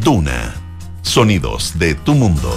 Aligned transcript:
Duna. 0.00 0.54
Sonidos 1.02 1.78
de 1.78 1.94
tu 1.94 2.14
mundo. 2.14 2.50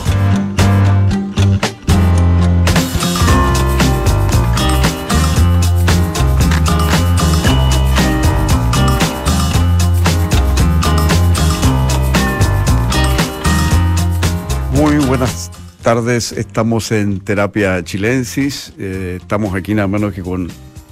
Muy 14.73 14.97
buenas 15.05 15.51
tardes, 15.81 16.31
estamos 16.31 16.91
en 16.91 17.19
Terapia 17.19 17.83
Chilensis, 17.83 18.73
eh, 18.77 19.17
estamos 19.19 19.55
aquí 19.55 19.73
nada 19.73 19.87
menos 19.87 20.13
que 20.13 20.21
con 20.21 20.49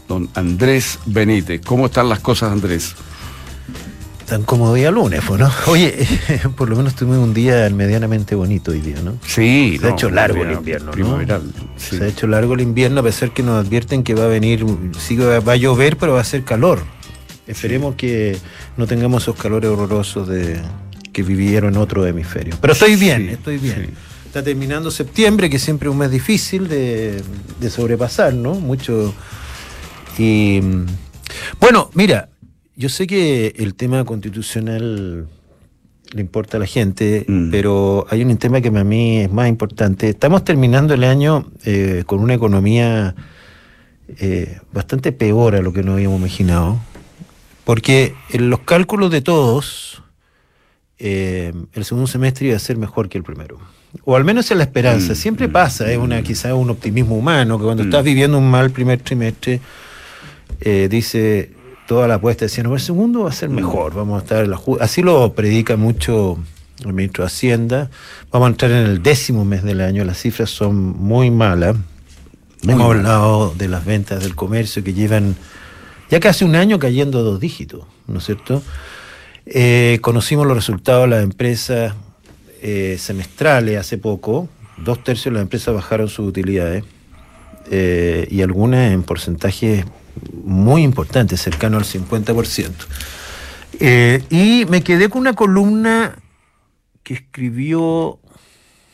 don 0.08 0.30
Andrés 0.34 1.00
Benítez. 1.06 1.62
¿Cómo 1.66 1.86
están 1.86 2.10
las 2.10 2.20
cosas, 2.20 2.52
Andrés? 2.52 2.96
Tan 4.28 4.42
como 4.42 4.74
día 4.74 4.90
lunes, 4.90 5.22
pues, 5.28 5.40
¿no? 5.40 5.52
Oye, 5.68 6.08
por 6.58 6.70
lo 6.70 6.76
menos 6.76 6.96
tuvimos 6.96 7.20
un 7.20 7.34
día 7.34 7.70
medianamente 7.70 8.34
bonito 8.34 8.72
hoy 8.72 8.82
día, 8.82 8.98
¿no? 9.04 9.20
Sí, 9.26 9.78
Se 9.80 9.88
ha 9.88 9.92
hecho 9.92 10.10
largo 10.10 10.44
el 10.44 10.54
invierno, 10.54 10.92
¿no? 10.94 11.20
Se 11.78 12.04
ha 12.04 12.08
hecho 12.08 12.26
largo 12.26 12.56
el 12.56 12.62
invierno, 12.62 13.02
a 13.02 13.04
pesar 13.04 13.32
que 13.32 13.44
nos 13.44 13.66
advierten 13.66 14.04
que 14.04 14.16
va 14.16 14.26
a 14.26 14.28
venir, 14.28 14.66
sí 14.98 15.16
va 15.18 15.54
a 15.54 15.56
llover, 15.56 15.98
pero 15.98 16.14
va 16.14 16.22
a 16.22 16.24
ser 16.24 16.44
calor. 16.44 16.82
Esperemos 17.46 17.94
que 17.96 18.36
no 18.78 18.88
tengamos 18.88 19.24
esos 19.24 19.36
calores 19.36 19.70
horrorosos 19.70 20.28
de 20.28 20.60
que 21.14 21.22
vivieron 21.22 21.76
en 21.76 21.80
otro 21.80 22.06
hemisferio. 22.06 22.58
Pero 22.60 22.74
estoy 22.74 22.96
bien, 22.96 23.28
Sí, 23.28 23.34
estoy 23.34 23.58
bien. 23.58 23.94
Está 24.26 24.44
terminando 24.44 24.90
septiembre, 24.92 25.50
que 25.50 25.60
siempre 25.60 25.88
es 25.88 25.94
un 25.94 26.00
mes 26.00 26.12
difícil 26.12 26.68
de, 26.68 27.22
de 27.60 27.70
sobrepasar, 27.70 28.34
¿no? 28.34 28.56
Mucho. 28.56 29.14
Y 30.18 30.60
mm, 30.62 30.86
bueno, 31.62 31.90
mira, 31.94 32.28
yo 32.76 32.90
sé 32.90 33.08
que 33.08 33.54
el 33.58 33.76
tema 33.76 34.04
constitucional 34.04 35.28
le 36.14 36.22
importa 36.22 36.58
a 36.58 36.60
la 36.60 36.66
gente, 36.68 37.26
Mm. 37.28 37.50
pero 37.52 38.06
hay 38.10 38.24
un 38.24 38.38
tema 38.38 38.62
que 38.62 38.68
a 38.70 38.84
mí 38.84 39.20
es 39.20 39.32
más 39.32 39.50
importante. 39.50 40.08
Estamos 40.10 40.44
terminando 40.44 40.94
el 40.94 41.04
año 41.04 41.50
eh, 41.66 42.04
con 42.06 42.20
una 42.20 42.34
economía 42.34 43.16
eh, 44.20 44.60
bastante 44.72 45.12
peor 45.12 45.56
a 45.56 45.62
lo 45.62 45.74
que 45.74 45.82
nos 45.84 45.96
habíamos 45.96 46.20
imaginado, 46.20 46.80
porque 47.64 48.14
en 48.30 48.52
los 48.52 48.60
cálculos 48.60 49.10
de 49.10 49.22
todos, 49.22 50.04
eh, 51.00 51.52
el 51.74 51.86
segundo 51.86 52.06
semestre 52.08 52.48
iba 52.48 52.56
a 52.56 52.60
ser 52.60 52.78
mejor 52.78 53.10
que 53.10 53.18
el 53.18 53.24
primero. 53.24 53.58
O 54.04 54.16
al 54.16 54.24
menos 54.24 54.52
es 54.52 54.58
la 54.58 54.64
esperanza. 54.64 55.14
Mm, 55.14 55.16
Siempre 55.16 55.48
mm, 55.48 55.52
pasa, 55.52 55.92
es 55.92 55.98
una 55.98 56.22
quizás 56.22 56.54
un 56.54 56.70
optimismo 56.70 57.18
humano, 57.18 57.58
que 57.58 57.64
cuando 57.64 57.84
Mm. 57.84 57.88
estás 57.88 58.04
viviendo 58.04 58.38
un 58.38 58.50
mal 58.52 58.70
primer 58.70 59.00
trimestre, 59.02 59.60
dice 60.90 61.52
toda 61.88 62.08
la 62.08 62.16
apuesta 62.16 62.46
decía, 62.46 62.64
no, 62.64 62.74
el 62.74 62.82
segundo 62.82 63.24
va 63.24 63.30
a 63.30 63.34
ser 63.34 63.50
mejor, 63.50 63.94
vamos 63.94 64.20
a 64.20 64.24
estar 64.24 64.44
en 64.44 64.52
la 64.52 64.58
ju-". 64.58 64.78
Así 64.80 65.02
lo 65.02 65.34
predica 65.34 65.78
mucho 65.78 66.38
el 66.84 66.94
ministro 66.94 67.24
de 67.24 67.28
Hacienda. 67.28 67.90
Vamos 68.32 68.48
a 68.48 68.50
entrar 68.50 68.72
en 68.72 68.86
el 68.86 69.02
décimo 69.02 69.46
mes 69.46 69.64
del 69.64 69.82
año, 69.82 70.04
las 70.04 70.20
cifras 70.20 70.50
son 70.50 70.76
muy 70.76 71.32
malas. 71.32 71.76
Muy 72.64 72.74
Hemos 72.74 72.96
hablado 72.96 73.54
de 73.56 73.68
las 73.68 73.86
ventas 73.86 74.24
del 74.24 74.36
comercio 74.36 74.84
que 74.84 74.94
llevan 74.94 75.36
ya 76.10 76.20
casi 76.20 76.46
un 76.46 76.56
año 76.56 76.80
cayendo 76.80 77.20
a 77.20 77.22
dos 77.22 77.40
dígitos, 77.40 77.84
¿no 78.08 78.20
es 78.20 78.26
cierto? 78.26 78.62
Eh, 79.46 80.00
conocimos 80.02 80.48
los 80.48 80.56
resultados 80.56 81.04
de 81.04 81.16
las 81.16 81.24
empresas 81.24 81.94
eh, 82.62 82.98
semestrales 83.00 83.78
hace 83.78 83.98
poco. 83.98 84.50
Dos 84.78 85.04
tercios 85.04 85.26
de 85.26 85.32
las 85.34 85.42
empresas 85.44 85.74
bajaron 85.74 86.08
sus 86.08 86.28
utilidades 86.28 86.84
eh, 87.72 88.28
y 88.30 88.42
algunas 88.42 88.92
en 88.92 89.04
porcentajes 89.04 89.86
muy 90.44 90.84
importantes, 90.84 91.42
cercano 91.42 91.78
al 91.78 91.84
50%. 91.84 92.72
Eh, 93.80 94.24
y 94.30 94.66
me 94.70 94.84
quedé 94.84 95.10
con 95.10 95.22
una 95.22 95.34
columna 95.34 96.16
que 97.04 97.16
escribió, 97.16 98.20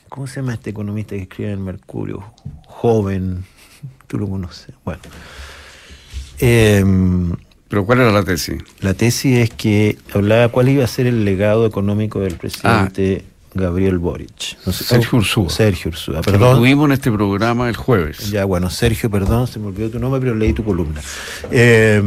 ¿cómo 0.10 0.28
se 0.28 0.42
llama 0.42 0.54
este 0.54 0.72
economista 0.72 1.16
que 1.16 1.24
escribe 1.24 1.52
en 1.52 1.60
el 1.60 1.64
Mercurio? 1.64 2.34
Joven, 2.68 3.46
tú 4.08 4.18
lo 4.18 4.28
conoces. 4.28 4.76
Bueno. 4.84 5.02
Em, 6.40 7.36
¿Pero 7.68 7.86
cuál 7.86 8.00
era 8.02 8.12
la 8.12 8.24
tesis? 8.24 8.62
la 8.80 8.94
tesis 8.94 9.38
es 9.38 9.50
que 9.50 9.98
hablaba 10.14 10.50
cuál 10.50 10.70
iba 10.70 10.84
a 10.84 10.88
ser 10.88 11.08
el 11.08 11.24
legado 11.24 11.66
económico 11.66 12.20
del 12.20 12.36
presidente 12.36 13.24
Gabriel 13.54 13.98
Boric. 13.98 14.58
No 14.66 14.72
sé- 14.72 14.84
Sergio 14.84 15.20
Ursúa. 15.20 15.50
Sergio 15.50 15.90
Ursúa, 15.90 16.22
Que 16.22 16.32
Lo 16.32 16.38
perdón. 16.40 16.58
tuvimos 16.60 16.86
en 16.86 16.92
este 16.94 17.12
programa 17.12 17.68
el 17.70 17.76
jueves. 17.76 18.30
Ya, 18.32 18.46
bueno, 18.46 18.70
Sergio, 18.70 19.10
perdón, 19.10 19.48
se 19.48 19.60
me 19.60 19.68
olvidó 19.68 19.90
tu 19.90 20.00
nombre, 20.00 20.20
pero 20.22 20.36
leí 20.36 20.54
tu 20.54 20.64
columna. 20.64 21.02
Eh, 21.52 22.02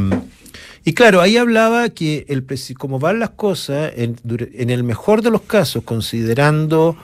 y 0.86 0.92
claro, 0.92 1.20
ahí 1.22 1.36
hablaba 1.36 1.88
que 1.90 2.26
el 2.28 2.44
como 2.78 2.98
van 2.98 3.18
las 3.18 3.30
cosas, 3.30 3.92
en, 3.96 4.16
el 4.70 4.84
mejor 4.84 5.22
de 5.22 5.30
los 5.30 5.40
casos, 5.42 5.82
considerando 5.84 6.96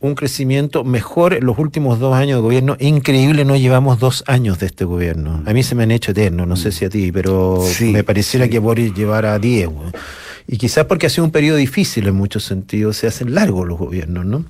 un 0.00 0.14
crecimiento 0.14 0.84
mejor 0.84 1.34
en 1.34 1.44
los 1.46 1.58
últimos 1.58 1.98
dos 1.98 2.14
años 2.14 2.38
de 2.38 2.42
gobierno, 2.42 2.76
increíble, 2.78 3.44
no 3.44 3.56
llevamos 3.56 3.98
dos 3.98 4.24
años 4.26 4.58
de 4.58 4.66
este 4.66 4.84
gobierno. 4.84 5.42
A 5.46 5.52
mí 5.52 5.62
se 5.62 5.74
me 5.74 5.82
han 5.82 5.90
hecho 5.90 6.12
eternos, 6.12 6.46
no 6.46 6.56
sé 6.56 6.72
si 6.72 6.84
a 6.84 6.90
ti, 6.90 7.10
pero 7.12 7.62
Sí, 7.66 7.86
me 7.92 8.04
pareciera 8.04 8.44
sí. 8.46 8.50
que 8.50 8.58
Boris 8.58 8.94
llevara 8.94 9.38
10. 9.38 9.68
Y 10.48 10.58
quizás 10.58 10.84
porque 10.86 11.06
ha 11.06 11.10
sido 11.10 11.24
un 11.24 11.30
periodo 11.32 11.56
difícil 11.56 12.06
en 12.06 12.14
muchos 12.14 12.44
sentidos, 12.44 12.96
se 12.96 13.06
hacen 13.06 13.34
largos 13.34 13.66
los 13.66 13.78
gobiernos, 13.78 14.24
¿no? 14.26 14.44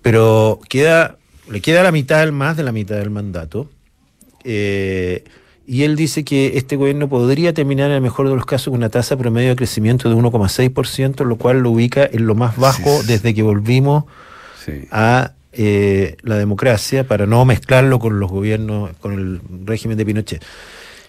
pero 0.00 0.58
queda, 0.68 1.16
le 1.50 1.60
queda 1.60 1.82
la 1.82 1.92
mitad, 1.92 2.28
más 2.32 2.56
de 2.56 2.62
la 2.64 2.72
mitad 2.72 2.96
del 2.96 3.10
mandato. 3.10 3.68
eh, 4.44 5.24
y 5.64 5.84
él 5.84 5.94
dice 5.94 6.24
que 6.24 6.56
este 6.58 6.74
gobierno 6.74 7.08
podría 7.08 7.54
terminar 7.54 7.88
en 7.90 7.94
el 7.96 8.02
mejor 8.02 8.28
de 8.28 8.34
los 8.34 8.44
casos 8.44 8.72
con 8.72 8.78
una 8.78 8.88
tasa 8.88 9.16
promedio 9.16 9.50
de 9.50 9.56
crecimiento 9.56 10.08
de 10.08 10.16
1,6%, 10.16 11.24
lo 11.24 11.36
cual 11.36 11.60
lo 11.60 11.70
ubica 11.70 12.04
en 12.04 12.26
lo 12.26 12.34
más 12.34 12.56
bajo 12.56 13.00
Sí. 13.00 13.06
desde 13.06 13.32
que 13.32 13.42
volvimos 13.44 14.04
Sí. 14.64 14.86
a 14.90 15.32
eh, 15.52 16.16
la 16.22 16.36
democracia, 16.36 17.06
para 17.06 17.26
no 17.26 17.44
mezclarlo 17.44 18.00
con 18.00 18.18
los 18.18 18.28
gobiernos, 18.30 18.90
con 18.98 19.12
el 19.12 19.40
régimen 19.64 19.96
de 19.98 20.04
Pinochet. 20.04 20.42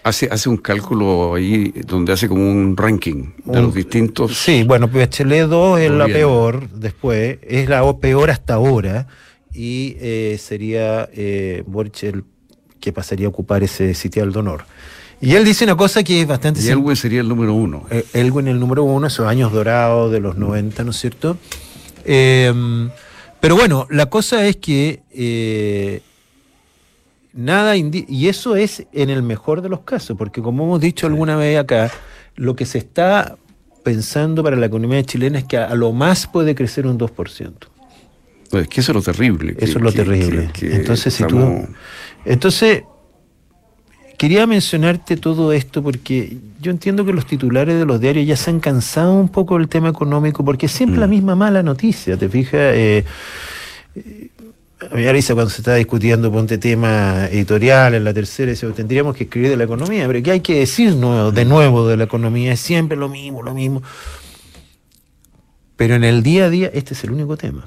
Hace, 0.04 0.28
hace 0.30 0.48
un 0.50 0.58
cálculo 0.58 1.34
ahí 1.34 1.72
donde 1.86 2.12
hace 2.12 2.28
como 2.28 2.42
un 2.48 2.76
ranking 2.76 3.32
de 3.44 3.58
Un- 3.58 3.64
los 3.64 3.74
distintos. 3.74 4.36
Sí, 4.36 4.62
bueno, 4.62 4.86
Bachelet 4.86 5.48
2 5.48 5.80
es 5.80 5.90
la 5.90 6.04
peor 6.06 6.68
después, 6.70 7.38
es 7.42 7.68
la 7.70 7.90
peor 7.98 8.30
hasta 8.30 8.54
ahora, 8.54 9.06
y 9.54 9.96
eh, 9.98 10.36
sería 10.38 11.08
eh, 11.14 11.64
el 12.02 12.24
que 12.80 12.92
pasaría 12.92 13.26
a 13.26 13.30
ocupar 13.30 13.62
ese 13.62 13.94
sitial 13.94 14.30
de 14.30 14.38
honor. 14.40 14.66
Y 15.22 15.36
él 15.36 15.44
dice 15.44 15.64
una 15.64 15.74
cosa 15.76 16.02
que 16.04 16.20
es 16.20 16.26
bastante 16.26 16.60
Y 16.60 16.68
Elwin 16.68 16.96
sería 16.96 17.22
el 17.22 17.28
número 17.28 17.54
uno. 17.54 17.86
eh, 17.90 18.04
Elwin 18.12 18.48
el 18.48 18.60
número 18.60 18.84
uno, 18.84 19.06
esos 19.06 19.26
años 19.26 19.52
dorados 19.52 20.12
de 20.12 20.20
los 20.20 20.36
90, 20.36 20.84
¿no 20.84 20.90
es 20.90 20.98
cierto? 20.98 21.38
Eh, 22.04 22.52
pero 23.40 23.56
bueno, 23.56 23.86
la 23.90 24.06
cosa 24.06 24.46
es 24.46 24.56
que 24.56 25.00
eh, 25.12 26.02
nada 27.34 27.76
y 27.76 28.28
eso 28.28 28.56
es 28.56 28.86
en 28.92 29.10
el 29.10 29.22
mejor 29.22 29.60
de 29.62 29.68
los 29.68 29.80
casos, 29.80 30.16
porque 30.16 30.40
como 30.42 30.64
hemos 30.64 30.80
dicho 30.80 31.06
alguna 31.06 31.36
vez 31.36 31.58
acá, 31.58 31.90
lo 32.36 32.54
que 32.56 32.64
se 32.66 32.78
está 32.78 33.36
pensando 33.82 34.42
para 34.42 34.56
la 34.56 34.66
economía 34.66 35.02
chilena 35.04 35.38
es 35.40 35.44
que 35.44 35.56
a, 35.58 35.66
a 35.66 35.74
lo 35.74 35.92
más 35.92 36.26
puede 36.26 36.54
crecer 36.54 36.86
un 36.86 36.98
2%. 36.98 37.52
Es 38.52 38.68
que 38.68 38.80
eso 38.80 38.92
es 38.92 38.96
lo 38.96 39.02
terrible. 39.02 39.54
que- 39.56 39.64
Eso 39.64 39.78
es 39.78 39.84
lo 39.84 39.90
que- 39.90 39.96
terrible. 39.98 40.50
que- 40.52 40.74
entonces, 40.76 41.12
si 41.14 41.24
tú. 41.24 41.66
Entonces, 42.24 42.84
quería 44.16 44.46
mencionarte 44.46 45.16
todo 45.16 45.52
esto 45.52 45.82
porque 45.82 46.36
yo 46.60 46.70
entiendo 46.70 47.04
que 47.04 47.12
los 47.12 47.26
titulares 47.26 47.76
de 47.78 47.84
los 47.84 48.00
diarios 48.00 48.26
ya 48.26 48.36
se 48.36 48.50
han 48.50 48.60
cansado 48.60 49.12
un 49.14 49.28
poco 49.28 49.58
del 49.58 49.68
tema 49.68 49.88
económico 49.88 50.44
porque 50.44 50.66
es 50.66 50.72
siempre 50.72 50.98
Mm. 50.98 51.00
la 51.00 51.06
misma 51.08 51.34
mala 51.34 51.62
noticia, 51.62 52.16
¿te 52.16 52.28
fijas? 52.28 52.54
Eh, 52.74 53.04
eh, 53.96 54.28
a 54.90 54.94
mí 54.94 55.12
risa 55.12 55.34
cuando 55.34 55.50
se 55.50 55.60
está 55.62 55.74
discutiendo, 55.74 56.30
ponte 56.32 56.58
tema 56.58 57.26
editorial 57.30 57.94
en 57.94 58.04
la 58.04 58.12
tercera, 58.14 58.50
dice, 58.50 58.66
tendríamos 58.68 59.16
que 59.16 59.24
escribir 59.24 59.50
de 59.50 59.56
la 59.56 59.64
economía, 59.64 60.06
pero 60.06 60.22
¿qué 60.22 60.30
hay 60.32 60.40
que 60.40 60.58
decir 60.60 60.94
nuevo- 60.96 61.32
de 61.32 61.44
nuevo 61.44 61.86
de 61.88 61.96
la 61.96 62.04
economía? 62.04 62.52
Es 62.52 62.60
siempre 62.60 62.96
lo 62.96 63.08
mismo, 63.08 63.42
lo 63.42 63.54
mismo. 63.54 63.82
Pero 65.76 65.94
en 65.96 66.04
el 66.04 66.22
día 66.22 66.46
a 66.46 66.50
día, 66.50 66.70
este 66.72 66.94
es 66.94 67.02
el 67.04 67.10
único 67.10 67.36
tema. 67.36 67.64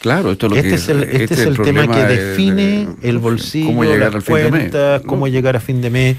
Claro, 0.00 0.30
esto 0.30 0.46
es 0.46 0.50
lo 0.52 0.56
Este 0.58 0.68
que 0.68 0.74
es 0.76 0.88
el, 0.88 1.02
este 1.02 1.34
es 1.34 1.40
el 1.40 1.58
tema 1.58 1.88
que 1.88 2.04
de- 2.04 2.24
define 2.28 2.62
de- 3.00 3.08
el 3.08 3.18
bolsillo, 3.18 3.66
cómo 3.66 3.84
llegar 3.84 4.12
las 4.12 4.14
al 4.16 4.22
fin 4.22 4.36
de 4.36 4.42
mes, 4.42 4.50
cuentas, 4.50 5.02
cómo 5.06 5.26
llegar 5.28 5.56
a 5.56 5.60
fin 5.60 5.80
de 5.80 5.90
mes. 5.90 6.16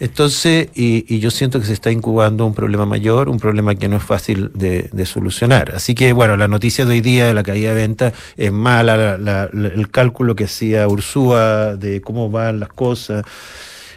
Entonces, 0.00 0.68
y, 0.74 1.04
y 1.14 1.18
yo 1.20 1.30
siento 1.30 1.60
que 1.60 1.66
se 1.66 1.74
está 1.74 1.90
incubando 1.90 2.46
un 2.46 2.54
problema 2.54 2.86
mayor, 2.86 3.28
un 3.28 3.38
problema 3.38 3.74
que 3.74 3.86
no 3.86 3.96
es 3.98 4.02
fácil 4.02 4.50
de, 4.54 4.88
de 4.92 5.06
solucionar. 5.06 5.72
Así 5.76 5.94
que, 5.94 6.12
bueno, 6.14 6.38
la 6.38 6.48
noticia 6.48 6.86
de 6.86 6.92
hoy 6.92 7.00
día 7.02 7.26
de 7.26 7.34
la 7.34 7.42
caída 7.42 7.68
de 7.74 7.74
venta 7.82 8.12
es 8.36 8.50
mala, 8.50 8.96
la- 8.96 9.18
la- 9.18 9.50
la- 9.52 9.68
el 9.68 9.90
cálculo 9.90 10.34
que 10.34 10.44
hacía 10.44 10.88
Ursúa 10.88 11.76
de 11.76 12.00
cómo 12.00 12.30
van 12.30 12.60
las 12.60 12.70
cosas. 12.70 13.24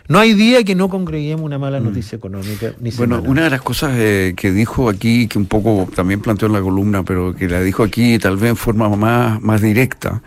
No 0.10 0.20
hay 0.20 0.34
día 0.34 0.66
que 0.66 0.76
no 0.76 0.90
congreguemos 0.90 1.46
una 1.46 1.58
mala 1.58 1.80
noticia 1.80 2.18
económica. 2.18 2.74
Ni 2.82 2.92
Mm. 2.92 2.98
Bueno, 2.98 3.16
semana. 3.16 3.32
una 3.32 3.44
de 3.46 3.50
las 3.52 3.62
cosas 3.62 3.94
eh, 3.96 4.34
que 4.36 4.52
dijo 4.52 4.90
aquí, 4.90 5.28
que 5.30 5.38
un 5.40 5.46
poco 5.46 5.88
también 5.96 6.20
planteó 6.20 6.48
en 6.50 6.54
la 6.54 6.62
columna, 6.62 7.04
pero 7.04 7.34
que 7.34 7.48
la 7.48 7.62
dijo 7.62 7.84
aquí 7.84 8.20
tal 8.20 8.36
vez 8.36 8.50
en 8.50 8.58
forma 8.58 8.90
más, 8.90 9.42
más 9.42 9.62
directa, 9.62 10.22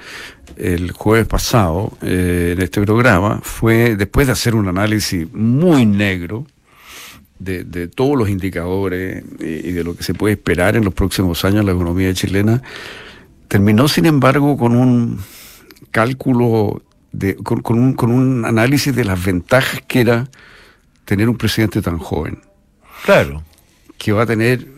el 0.56 0.92
jueves 0.92 1.26
pasado, 1.26 1.96
eh, 2.02 2.54
en 2.56 2.62
este 2.62 2.80
programa, 2.82 3.40
fue 3.42 3.96
después 3.96 4.26
de 4.26 4.32
hacer 4.32 4.54
un 4.54 4.68
análisis 4.68 5.32
muy 5.32 5.86
negro 5.86 6.46
de, 7.38 7.88
todos 7.88 8.16
los 8.16 8.28
indicadores 8.28 9.22
y, 9.38 9.72
de 9.72 9.84
lo 9.84 9.94
que 9.96 10.02
se 10.02 10.14
puede 10.14 10.34
esperar 10.34 10.76
en 10.76 10.84
los 10.84 10.94
próximos 10.94 11.44
años 11.44 11.60
en 11.60 11.66
la 11.66 11.72
economía 11.72 12.12
chilena, 12.14 12.62
terminó 13.48 13.88
sin 13.88 14.06
embargo 14.06 14.56
con 14.56 14.74
un 14.74 15.18
cálculo, 15.90 16.82
de, 17.12 17.36
con, 17.36 17.78
un, 17.78 17.92
con 17.92 18.10
un 18.10 18.44
análisis 18.44 18.94
de 18.94 19.04
las 19.04 19.22
ventajas 19.22 19.82
que 19.86 20.00
era 20.00 20.28
tener 21.04 21.28
un 21.28 21.36
presidente 21.36 21.82
tan 21.82 21.98
joven. 21.98 22.40
Claro. 23.04 23.42
Que 23.98 24.12
va 24.12 24.22
a 24.22 24.26
tener 24.26 24.75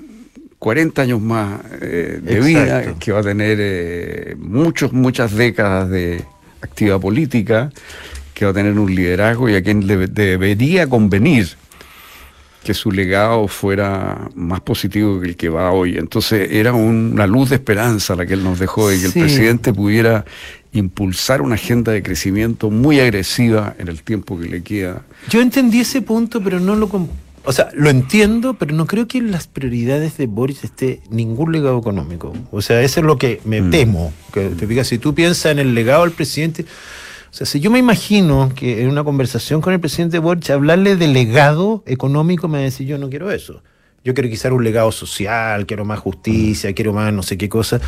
40 0.59 1.03
años 1.03 1.21
más 1.21 1.61
eh, 1.81 2.21
de 2.23 2.41
vida, 2.41 2.95
que 2.99 3.13
va 3.13 3.21
a 3.21 3.23
tener 3.23 3.59
eh, 3.61 4.37
muchos, 4.39 4.93
muchas 4.93 5.33
décadas 5.35 5.89
de 5.89 6.25
actividad 6.61 7.01
política, 7.01 7.71
que 8.35 8.45
va 8.45 8.51
a 8.51 8.55
tener 8.55 8.79
un 8.79 8.93
liderazgo 8.95 9.49
y 9.49 9.55
a 9.55 9.63
quien 9.63 9.87
le 9.87 10.09
debería 10.09 10.89
convenir 10.89 11.57
que 12.65 12.75
su 12.75 12.91
legado 12.91 13.49
fuera 13.49 14.29
más 14.35 14.61
positivo 14.61 15.21
que 15.21 15.29
el 15.29 15.37
que 15.37 15.49
va 15.49 15.71
hoy. 15.71 15.97
Entonces 15.97 16.51
era 16.53 16.73
una 16.73 17.27
luz 17.27 17.51
de 17.51 17.57
esperanza 17.57 18.17
la 18.17 18.27
que 18.27 18.35
él 18.35 18.43
nos 18.45 18.59
dejó 18.59 18.93
y 18.93 18.99
que 18.99 19.07
el 19.07 19.13
presidente 19.13 19.73
pudiera 19.73 20.25
impulsar 20.73 21.41
una 21.41 21.55
agenda 21.55 21.93
de 21.93 22.03
crecimiento 22.03 22.69
muy 22.71 23.01
agresiva 23.01 23.75
en 23.79 23.89
el 23.89 24.03
tiempo 24.03 24.39
que 24.39 24.49
le 24.49 24.63
queda. 24.63 25.03
Yo 25.31 25.41
entendí 25.41 25.81
ese 25.81 26.03
punto, 26.03 26.43
pero 26.43 26.61
no 26.61 26.77
lo 26.77 26.89
o 27.49 27.53
sea, 27.53 27.71
lo 27.73 27.89
entiendo, 27.89 28.53
pero 28.59 28.75
no 28.75 28.85
creo 28.85 29.09
que 29.09 29.17
en 29.17 29.31
las 29.31 29.47
prioridades 29.47 30.19
de 30.19 30.27
Boris 30.27 30.65
esté 30.65 31.01
ningún 31.09 31.51
legado 31.51 31.79
económico. 31.79 32.35
O 32.51 32.61
sea, 32.61 32.83
eso 32.83 33.01
es 33.01 33.07
lo 33.07 33.17
que 33.17 33.41
me 33.47 33.63
mm. 33.63 33.71
temo. 33.71 34.13
Que 34.35 34.51
te 34.51 34.67
digas, 34.67 34.87
si 34.87 34.99
tú 34.99 35.15
piensas 35.15 35.53
en 35.53 35.59
el 35.59 35.75
legado 35.75 36.03
del 36.03 36.13
presidente. 36.13 36.67
O 37.31 37.35
sea, 37.35 37.47
si 37.47 37.61
yo 37.61 37.71
me 37.71 37.79
imagino 37.79 38.53
que 38.55 38.83
en 38.83 38.91
una 38.91 39.03
conversación 39.03 39.63
con 39.63 39.73
el 39.73 39.81
presidente 39.81 40.19
Boris 40.19 40.51
hablarle 40.51 40.97
de 40.97 41.09
legado 41.09 41.83
económico, 41.87 42.49
me 42.49 42.59
va 42.59 42.61
a 42.61 42.65
decir, 42.65 42.87
yo 42.87 42.99
no 42.99 43.09
quiero 43.09 43.31
eso. 43.31 43.63
Yo 44.05 44.13
quiero 44.13 44.29
quizás 44.29 44.53
un 44.53 44.63
legado 44.63 44.93
social, 44.93 45.65
quiero 45.65 45.87
más 45.87 46.01
justicia, 46.01 46.75
quiero 46.75 46.93
más 46.93 47.15
no 47.15 47.23
sé 47.23 47.39
qué 47.39 47.49
cosa. 47.49 47.81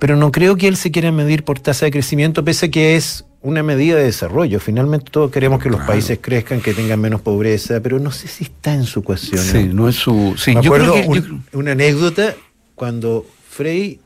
Pero 0.00 0.16
no 0.16 0.32
creo 0.32 0.56
que 0.56 0.66
él 0.66 0.76
se 0.76 0.90
quiera 0.90 1.12
medir 1.12 1.44
por 1.44 1.60
tasa 1.60 1.84
de 1.84 1.92
crecimiento, 1.92 2.44
pese 2.44 2.66
a 2.66 2.70
que 2.72 2.96
es 2.96 3.26
una 3.42 3.62
medida 3.62 3.96
de 3.96 4.04
desarrollo. 4.04 4.60
Finalmente 4.60 5.10
todos 5.10 5.30
queremos 5.30 5.62
que 5.62 5.68
los 5.68 5.80
países 5.80 6.18
crezcan, 6.20 6.60
que 6.60 6.74
tengan 6.74 7.00
menos 7.00 7.20
pobreza, 7.20 7.80
pero 7.80 7.98
no 7.98 8.12
sé 8.12 8.28
si 8.28 8.44
está 8.44 8.72
en 8.74 8.84
su 8.84 9.00
ecuación. 9.00 9.40
Sí, 9.40 9.70
no 9.72 9.88
es 9.88 9.96
su... 9.96 10.34
Sí, 10.38 10.54
yo 10.62 10.72
creo 10.72 10.94
que, 10.94 11.56
una 11.56 11.72
anécdota, 11.72 12.34
cuando 12.74 13.26
Frey 13.50 14.00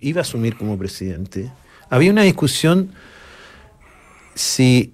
iba 0.00 0.20
a 0.20 0.22
asumir 0.22 0.56
como 0.56 0.78
presidente, 0.78 1.50
había 1.90 2.10
una 2.10 2.22
discusión 2.22 2.90
si 4.34 4.92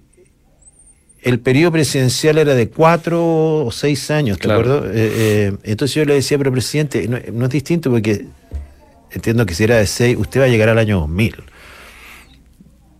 el 1.21 1.39
periodo 1.39 1.71
presidencial 1.71 2.37
era 2.37 2.55
de 2.55 2.69
cuatro 2.69 3.65
o 3.65 3.71
seis 3.71 4.09
años, 4.11 4.39
¿te 4.39 4.51
acuerdas? 4.51 4.85
Eh, 4.85 4.91
eh, 4.93 5.53
entonces 5.63 5.95
yo 5.95 6.05
le 6.05 6.15
decía, 6.15 6.37
pero 6.37 6.51
presidente, 6.51 7.07
no, 7.07 7.17
no, 7.33 7.45
es 7.45 7.51
distinto 7.51 7.91
porque 7.91 8.25
entiendo 9.11 9.45
que 9.45 9.53
si 9.53 9.63
era 9.63 9.77
de 9.77 9.87
seis, 9.87 10.17
usted 10.19 10.41
va 10.41 10.45
a 10.45 10.47
llegar 10.47 10.69
al 10.69 10.77
año 10.79 10.99
2000. 10.99 11.35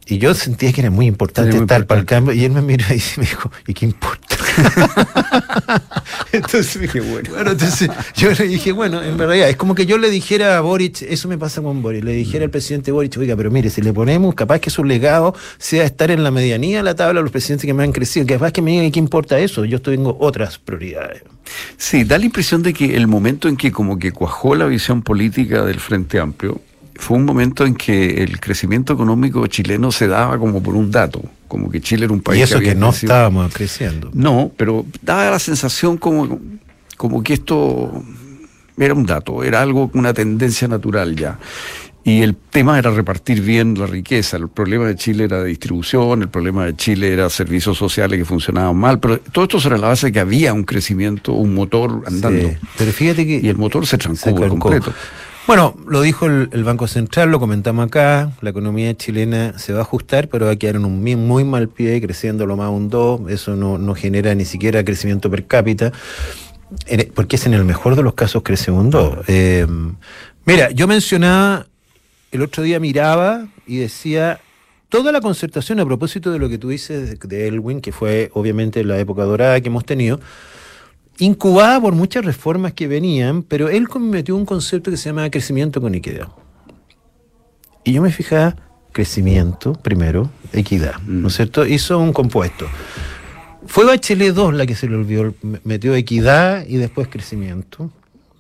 Y 0.08 0.20
yo 0.20 0.34
sentía 0.36 0.72
que 0.72 0.82
era 0.82 0.92
muy 0.92 1.08
importante 1.08 1.58
estar 1.58 1.88
para 1.88 2.02
el 2.02 2.06
cambio. 2.06 2.34
Y 2.34 2.46
él 2.46 2.52
me 2.52 2.62
miró 2.62 2.86
y 2.94 3.02
me 3.18 3.26
dijo, 3.26 3.52
¿y 3.68 3.74
qué 3.74 3.86
importa? 3.86 4.36
entonces 6.32 6.80
dije, 6.80 7.02
bueno. 7.02 7.30
bueno. 7.32 7.52
Entonces 7.52 7.90
yo 8.16 8.32
le 8.32 8.48
dije, 8.48 8.72
bueno, 8.72 9.02
en 9.02 9.18
verdad, 9.18 9.50
es 9.50 9.56
como 9.56 9.76
que 9.76 9.86
yo 9.86 9.98
le 9.98 10.10
dijera 10.10 10.58
a 10.58 10.62
Boric, 10.62 11.02
eso 11.02 11.28
me 11.28 11.38
pasa 11.38 11.62
con 11.62 11.82
Boric, 11.82 12.04
le 12.04 12.14
dijera 12.14 12.46
al 12.46 12.52
presidente 12.52 12.92
Boric, 12.92 13.18
oiga, 13.18 13.36
pero 13.36 13.52
mire, 13.52 13.70
si 13.70 13.82
le 13.82 13.94
ponemos, 13.94 14.36
capaz 14.36 14.60
que 14.60 14.70
su 14.70 14.84
legado 14.84 15.36
sea 15.58 15.84
estar 15.84 16.12
en 16.12 16.24
la 16.24 16.32
medianía 16.32 16.78
de 16.78 16.84
la 16.84 16.96
tabla 16.96 17.20
de 17.20 17.24
los 17.24 17.32
presidentes 17.32 17.66
que 17.66 17.74
me 17.74 17.84
han 17.84 17.92
crecido, 17.92 18.26
capaz 18.28 18.52
que 18.52 18.62
me 18.62 18.72
digan, 18.72 18.92
¿qué 18.92 19.00
importa 19.00 19.40
eso? 19.40 19.66
Yo 19.66 19.82
tengo 19.82 20.18
otras 20.20 20.58
prioridades. 20.58 21.24
Sí, 21.78 22.04
da 22.04 22.18
la 22.18 22.26
impresión 22.26 22.64
de 22.64 22.74
que 22.74 22.96
el 22.96 23.08
momento 23.08 23.48
en 23.48 23.58
que 23.58 23.72
como 23.72 24.00
que 24.00 24.12
cuajó 24.12 24.56
la 24.56 24.66
visión 24.66 25.02
política 25.02 25.64
del 25.66 25.80
Frente 25.80 26.20
Amplio, 26.20 26.62
fue 26.96 27.18
un 27.18 27.26
momento 27.26 27.66
en 27.66 27.76
que 27.76 28.24
el 28.24 28.40
crecimiento 28.40 28.94
económico 28.94 29.46
chileno 29.48 29.92
se 29.92 30.08
daba 30.08 30.38
como 30.38 30.62
por 30.64 30.76
un 30.76 30.92
dato, 30.92 31.22
como 31.48 31.70
que 31.70 31.82
Chile 31.82 32.06
era 32.06 32.14
un 32.14 32.22
país 32.22 32.40
y 32.40 32.44
eso 32.44 32.60
que, 32.60 32.76
no 32.76 32.90
estábamos 32.90 33.54
creciendo. 33.54 34.10
No, 34.14 34.52
pero 34.56 34.86
daba 35.02 35.30
la 35.30 35.40
sensación 35.40 35.98
como, 35.98 36.40
como 36.98 37.22
que 37.22 37.34
esto 37.34 38.04
era 38.78 38.94
un 38.94 39.06
dato, 39.06 39.44
era 39.44 39.62
algo, 39.62 39.90
una 39.94 40.14
tendencia 40.14 40.68
natural 40.68 41.16
ya. 41.16 41.38
Y 42.04 42.22
el 42.22 42.36
tema 42.36 42.78
era 42.78 42.92
repartir 42.92 43.42
bien 43.42 43.80
la 43.80 43.88
riqueza. 43.88 44.38
El 44.38 44.48
problema 44.48 44.86
de 44.86 44.96
Chile 44.96 45.24
era 45.24 45.42
de 45.42 45.50
distribución, 45.50 46.22
el 46.22 46.30
problema 46.30 46.66
de 46.66 46.76
Chile 46.76 47.12
era 47.12 47.32
servicios 47.32 47.80
sociales 47.80 48.20
que 48.20 48.26
funcionaban 48.26 48.78
mal, 48.78 49.00
pero 49.00 49.20
todo 49.20 49.46
esto 49.46 49.58
era 49.68 49.80
la 49.80 49.88
base 49.88 50.08
de 50.08 50.12
que 50.12 50.20
había 50.20 50.54
un 50.54 50.66
crecimiento, 50.66 51.34
un 51.34 51.56
motor 51.56 52.04
andando. 52.06 52.52
pero 52.78 52.92
fíjate 52.92 53.26
que... 53.26 53.40
Y 53.42 53.50
el 53.50 53.58
motor 53.58 53.88
se 53.88 53.98
trancó, 53.98 54.18
se 54.18 54.34
completo. 54.34 54.94
Bueno, 55.48 55.76
lo 55.88 56.02
dijo 56.02 56.26
el, 56.26 56.64
Banco 56.64 56.88
Central, 56.88 57.30
lo 57.30 57.40
comentamos 57.40 57.86
acá, 57.86 58.32
la 58.42 58.50
economía 58.50 58.96
chilena 58.98 59.60
se 59.60 59.74
va 59.74 59.80
a 59.80 59.82
ajustar, 59.84 60.28
pero 60.28 60.48
va 60.48 60.54
a 60.54 60.56
quedar 60.56 60.76
en 60.76 60.86
un 60.86 61.04
muy 61.04 61.44
mal 61.44 61.70
pie, 61.70 62.02
creciendo 62.02 62.48
lo 62.48 62.58
más 62.58 62.72
un 62.72 62.90
2, 62.90 63.30
eso 63.30 63.56
no, 63.56 63.94
genera 63.94 64.34
ni 64.34 64.44
siquiera 64.44 64.84
crecimiento 64.84 65.30
per 65.30 65.46
cápita, 65.46 65.92
porque 67.14 67.36
es 67.36 67.46
en 67.46 67.54
el 67.54 67.64
mejor 67.64 67.96
de 67.96 68.02
los 68.02 68.16
casos 68.16 68.42
crece 68.42 68.72
un 68.72 68.90
2. 68.90 69.18
Eh, 69.28 69.68
mira, 70.46 70.72
yo 70.72 70.88
mencionaba, 70.88 71.68
el 72.32 72.42
otro 72.42 72.64
día 72.64 72.80
miraba 72.80 73.46
y 73.68 73.78
decía, 73.78 74.40
toda 74.90 75.12
la 75.12 75.22
concertación 75.22 75.80
a 75.80 75.86
propósito 75.86 76.32
de 76.32 76.40
lo 76.40 76.50
que 76.50 76.58
tú 76.58 76.70
dices 76.70 77.20
de 77.20 77.48
Elwin, 77.48 77.82
que 77.82 77.92
fue 77.92 78.32
obviamente 78.34 78.84
la 78.84 78.98
época 78.98 79.24
dorada 79.26 79.62
que 79.62 79.68
hemos 79.68 79.86
tenido, 79.86 80.20
incubada 81.20 81.80
por 81.80 81.94
muchas 81.94 82.26
reformas 82.26 82.74
que 82.74 82.88
venían, 82.88 83.44
pero 83.44 83.70
él 83.70 83.88
metió 84.00 84.36
un 84.36 84.46
concepto 84.46 84.92
que 84.92 84.98
se 84.98 85.10
llama 85.10 85.30
crecimiento 85.30 85.82
con 85.82 85.96
equidad. 85.96 86.28
Y 87.84 87.94
yo 87.94 88.02
me 88.02 88.12
fijaba, 88.12 88.56
crecimiento 88.92 89.74
primero, 89.74 90.30
equidad, 90.54 91.00
¿no 91.06 91.28
es 91.28 91.34
mm. 91.34 91.36
cierto? 91.36 91.66
Hizo 91.66 92.00
un 92.00 92.14
compuesto. 92.14 92.68
Fue 93.68 93.86
Bachelet 93.86 94.34
2 94.34 94.54
la 94.54 94.66
que 94.66 94.76
se 94.76 94.88
le 94.88 94.96
olvidó, 94.96 95.34
metió 95.64 95.96
equidad 95.96 96.66
y 96.68 96.78
después 96.78 97.08
crecimiento. 97.08 97.92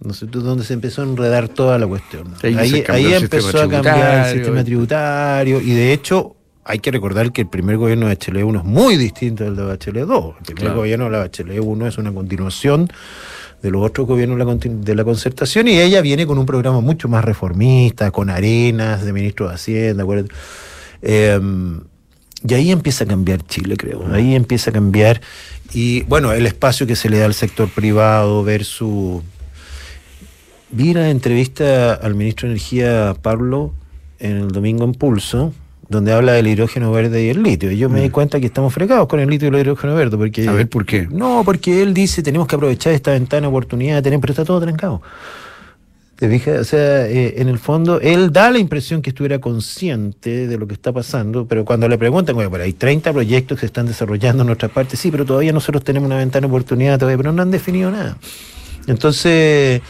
¿no 0.01 0.13
sé 0.13 0.27
Donde 0.27 0.63
se 0.63 0.73
empezó 0.73 1.01
a 1.01 1.05
enredar 1.05 1.49
toda 1.49 1.79
la 1.79 1.87
cuestión. 1.87 2.33
Ahí, 2.43 2.83
ahí 2.87 3.13
empezó 3.13 3.61
a 3.61 3.69
cambiar 3.69 4.27
el 4.27 4.33
sistema 4.35 4.63
tributario 4.63 5.61
y 5.61 5.71
de 5.71 5.93
hecho 5.93 6.35
hay 6.65 6.79
que 6.79 6.89
recordar 6.89 7.31
que 7.31 7.41
el 7.41 7.47
primer 7.47 7.77
gobierno 7.77 8.07
de 8.07 8.15
Bachelet 8.15 8.43
1 8.43 8.59
es 8.59 8.65
muy 8.65 8.97
distinto 8.97 9.43
del 9.43 9.55
de 9.55 9.63
Bachelet 9.63 10.05
2. 10.05 10.35
El 10.47 10.55
primer 10.55 10.73
gobierno 10.73 11.05
de 11.05 11.11
la 11.11 11.19
Bachelet 11.19 11.59
1 11.59 11.87
es 11.87 11.97
una 11.99 12.11
continuación 12.11 12.89
de 13.61 13.71
los 13.71 13.83
otros 13.83 14.07
gobiernos 14.07 14.59
de 14.63 14.95
la 14.95 15.03
concertación 15.03 15.67
y 15.67 15.79
ella 15.79 16.01
viene 16.01 16.25
con 16.25 16.39
un 16.39 16.45
programa 16.45 16.81
mucho 16.81 17.07
más 17.07 17.23
reformista, 17.23 18.09
con 18.09 18.31
arenas 18.31 19.05
de 19.05 19.13
ministro 19.13 19.47
de 19.47 19.53
Hacienda. 19.53 20.05
Em, 21.03 21.81
y 22.47 22.53
ahí 22.55 22.71
empieza 22.71 23.03
a 23.03 23.07
cambiar 23.07 23.45
Chile, 23.45 23.77
creo. 23.77 24.05
Ahí 24.11 24.35
empieza 24.35 24.71
a 24.71 24.73
cambiar. 24.73 25.21
Y 25.71 26.01
bueno, 26.03 26.33
el 26.33 26.47
espacio 26.47 26.87
que 26.87 26.95
se 26.95 27.09
le 27.09 27.19
da 27.19 27.25
al 27.25 27.35
sector 27.35 27.69
privado 27.69 28.43
versus. 28.43 29.23
Vi 30.71 30.93
la 30.95 31.09
entrevista 31.09 31.93
al 31.93 32.15
ministro 32.15 32.47
de 32.47 32.53
Energía, 32.53 33.15
Pablo, 33.21 33.73
en 34.19 34.37
el 34.37 34.47
domingo 34.49 34.83
en 34.83 34.93
Pulso, 34.93 35.53
donde 35.89 36.13
habla 36.13 36.33
del 36.33 36.47
hidrógeno 36.47 36.91
verde 36.91 37.25
y 37.25 37.29
el 37.29 37.43
litio. 37.43 37.71
Y 37.71 37.77
yo 37.77 37.89
me 37.89 38.01
di 38.01 38.09
mm. 38.09 38.11
cuenta 38.11 38.39
que 38.39 38.45
estamos 38.45 38.73
fregados 38.73 39.07
con 39.07 39.19
el 39.19 39.29
litio 39.29 39.47
y 39.47 39.55
el 39.55 39.61
hidrógeno 39.61 39.95
verde. 39.95 40.17
Porque, 40.17 40.47
a 40.47 40.51
ver, 40.51 40.67
¿por 40.67 40.85
qué? 40.85 41.07
No, 41.09 41.43
porque 41.45 41.81
él 41.81 41.93
dice 41.93 42.23
tenemos 42.23 42.47
que 42.47 42.55
aprovechar 42.55 42.93
esta 42.93 43.11
ventana 43.11 43.41
de 43.41 43.47
oportunidad 43.47 43.95
de 43.95 44.01
tener, 44.01 44.19
pero 44.19 44.31
está 44.31 44.45
todo 44.45 44.61
trancado. 44.61 45.01
¿Te 46.15 46.29
fijas? 46.29 46.59
O 46.59 46.63
sea, 46.63 47.07
eh, 47.07 47.41
en 47.41 47.49
el 47.49 47.59
fondo, 47.59 47.99
él 47.99 48.31
da 48.31 48.49
la 48.49 48.57
impresión 48.57 49.01
que 49.01 49.09
estuviera 49.09 49.39
consciente 49.39 50.47
de 50.47 50.57
lo 50.57 50.65
que 50.65 50.73
está 50.73 50.93
pasando, 50.93 51.45
pero 51.45 51.65
cuando 51.65 51.89
le 51.89 51.97
preguntan, 51.97 52.35
bueno, 52.35 52.55
hay 52.55 52.71
30 52.71 53.11
proyectos 53.11 53.57
que 53.57 53.61
se 53.61 53.65
están 53.65 53.85
desarrollando 53.85 54.43
en 54.43 54.47
nuestra 54.47 54.69
parte, 54.69 54.95
sí, 54.95 55.11
pero 55.11 55.25
todavía 55.25 55.51
nosotros 55.51 55.83
tenemos 55.83 56.07
una 56.07 56.17
ventana 56.17 56.47
de 56.47 56.53
oportunidad 56.53 56.97
todavía, 56.97 57.17
pero 57.17 57.33
no 57.33 57.41
han 57.41 57.51
definido 57.51 57.91
nada. 57.91 58.17
Entonces, 58.87 59.81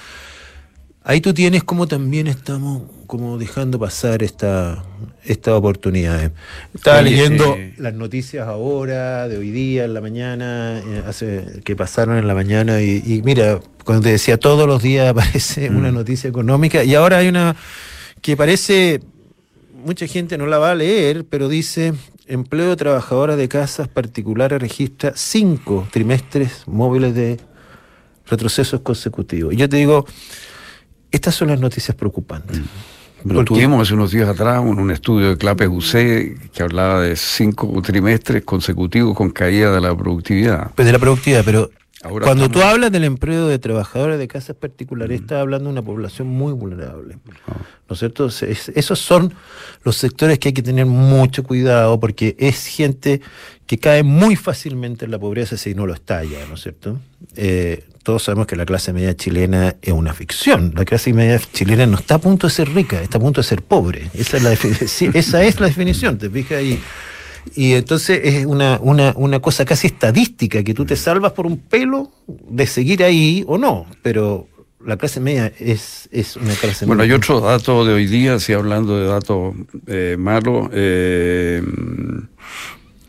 ahí 1.06 1.22
tú 1.22 1.34
tienes 1.34 1.64
como 1.64 1.88
también 1.88 2.28
estamos 2.28 2.82
como 3.08 3.38
dejando 3.38 3.80
pasar 3.80 4.24
esta, 4.24 4.84
esta 5.24 5.56
oportunidad. 5.56 6.32
Estaba 6.74 7.04
leyendo 7.04 7.56
las 7.78 7.94
noticias 7.94 8.48
ahora, 8.48 9.28
de 9.28 9.38
hoy 9.38 9.52
día, 9.52 9.86
en 9.86 9.94
la 9.94 10.02
mañana, 10.02 10.80
eh, 10.80 11.04
hace, 11.06 11.62
que 11.64 11.76
pasaron 11.76 12.18
en 12.18 12.28
la 12.28 12.34
mañana, 12.34 12.82
y, 12.82 13.22
mira, 13.24 13.60
cuando 13.84 14.04
te 14.04 14.10
decía 14.10 14.38
todos 14.38 14.68
los 14.68 14.82
días 14.82 15.08
aparece 15.12 15.70
una 15.70 15.92
mm. 15.92 15.96
noticia 15.96 16.28
económica, 16.28 16.84
y 16.84 16.96
ahora 16.96 17.20
hay 17.20 17.28
una 17.28 17.56
que 18.22 18.36
parece, 18.36 19.02
mucha 19.86 20.08
gente 20.08 20.36
no 20.40 20.48
la 20.48 20.58
va 20.58 20.72
a 20.72 20.76
leer, 20.76 21.26
pero 21.30 21.48
dice, 21.48 21.94
empleo 22.26 22.72
de 22.72 22.76
trabajadoras 22.76 23.38
de 23.38 23.48
casas 23.48 23.88
particulares 23.88 24.60
registra 24.60 25.14
cinco 25.16 25.88
trimestres 25.92 26.64
móviles 26.66 27.14
de 27.14 27.40
retrocesos 28.26 28.82
consecutivos. 28.82 29.54
Y 29.54 29.58
yo 29.58 29.70
te 29.70 29.78
digo, 29.78 30.08
estas 31.16 31.36
son 31.36 31.48
las 31.48 31.60
noticias 31.60 31.96
preocupantes. 31.96 32.60
Mm. 32.60 33.32
Lo 33.32 33.44
tuvimos 33.44 33.82
hace 33.82 33.96
unos 33.96 34.12
días 34.12 34.30
atrás 34.30 34.62
en 34.62 34.78
un 34.78 34.92
estudio 34.92 35.30
de 35.30 35.38
Clape 35.38 35.68
UC 35.68 36.52
que 36.52 36.62
hablaba 36.62 37.02
de 37.02 37.16
cinco 37.16 37.82
trimestres 37.82 38.44
consecutivos 38.44 39.16
con 39.16 39.32
caída 39.32 39.74
de 39.74 39.82
la 39.82 39.98
productividad. 39.98 40.72
Pues 40.76 40.86
de 40.86 40.92
la 40.92 41.00
productividad, 41.00 41.44
pero 41.44 41.72
Cuando 42.10 42.50
tú 42.50 42.62
hablas 42.62 42.92
del 42.92 43.04
empleo 43.04 43.48
de 43.48 43.60
trabajadores 43.60 44.20
de 44.20 44.28
casas 44.28 44.56
particulares, 44.56 45.22
estás 45.22 45.40
hablando 45.40 45.66
de 45.66 45.74
una 45.74 45.82
población 45.82 46.28
muy 46.28 46.54
vulnerable. 46.54 47.18
Ah. 47.48 47.58
¿No 47.88 47.94
es 47.94 48.00
cierto? 48.00 48.28
esos 48.28 49.00
son 49.00 49.34
los 49.84 49.98
sectores 49.98 50.40
que 50.40 50.50
hay 50.50 50.54
que 50.54 50.64
tener 50.64 50.86
mucho 50.86 51.44
cuidado 51.44 52.00
porque 52.00 52.36
es 52.40 52.66
gente 52.66 53.22
que 53.68 53.78
cae 53.78 54.04
muy 54.04 54.36
fácilmente 54.36 55.06
en 55.06 55.12
la 55.12 55.20
pobreza 55.20 55.58
si 55.58 55.74
no 55.74 55.86
lo 55.86 55.94
estalla, 55.94 56.40
¿no 56.48 56.56
es 56.56 56.62
cierto? 56.62 57.00
Eh, 57.36 57.84
todos 58.04 58.24
sabemos 58.24 58.46
que 58.46 58.56
la 58.56 58.66
clase 58.66 58.94
media 58.94 59.16
chilena 59.16 59.76
es 59.82 59.94
una 59.94 60.14
ficción. 60.14 60.74
La 60.76 60.86
clase 60.86 61.12
media 61.14 61.40
chilena 61.54 61.88
no 61.88 61.98
está 61.98 62.16
a 62.16 62.20
punto 62.20 62.48
de 62.48 62.54
ser 62.54 62.70
rica, 62.70 63.02
está 63.02 63.18
a 63.18 63.22
punto 63.22 63.42
de 63.42 63.48
ser 63.48 63.64
pobre. 63.64 64.10
Esa 64.14 64.38
es 64.38 64.44
la, 64.44 64.54
esa 65.20 65.44
es 65.44 65.60
la 65.60 65.68
definición, 65.68 66.18
¿te 66.18 66.30
fijas? 66.30 66.62
Y, 66.62 66.80
y 67.54 67.74
entonces 67.74 68.22
es 68.24 68.46
una, 68.46 68.80
una, 68.82 69.14
una, 69.16 69.40
cosa 69.40 69.66
casi 69.66 69.88
estadística, 69.88 70.64
que 70.64 70.74
tú 70.74 70.86
te 70.86 70.96
salvas 70.96 71.34
por 71.34 71.46
un 71.46 71.58
pelo 71.58 72.12
de 72.28 72.66
seguir 72.66 73.04
ahí 73.04 73.44
o 73.48 73.58
no, 73.58 73.86
pero 74.02 74.48
la 74.84 74.98
clase 74.98 75.20
media 75.20 75.52
es, 75.60 76.10
es 76.12 76.36
una 76.36 76.54
clase 76.56 76.86
bueno, 76.86 77.04
media. 77.04 77.04
Bueno, 77.04 77.04
hay 77.04 77.12
otro 77.12 77.40
dato 77.42 77.86
de 77.86 77.94
hoy 77.94 78.08
día, 78.08 78.40
si 78.40 78.54
hablando 78.54 78.98
de 78.98 79.08
datos 79.08 79.56
eh, 79.88 80.16
malos, 80.18 80.70
eh, 80.74 81.62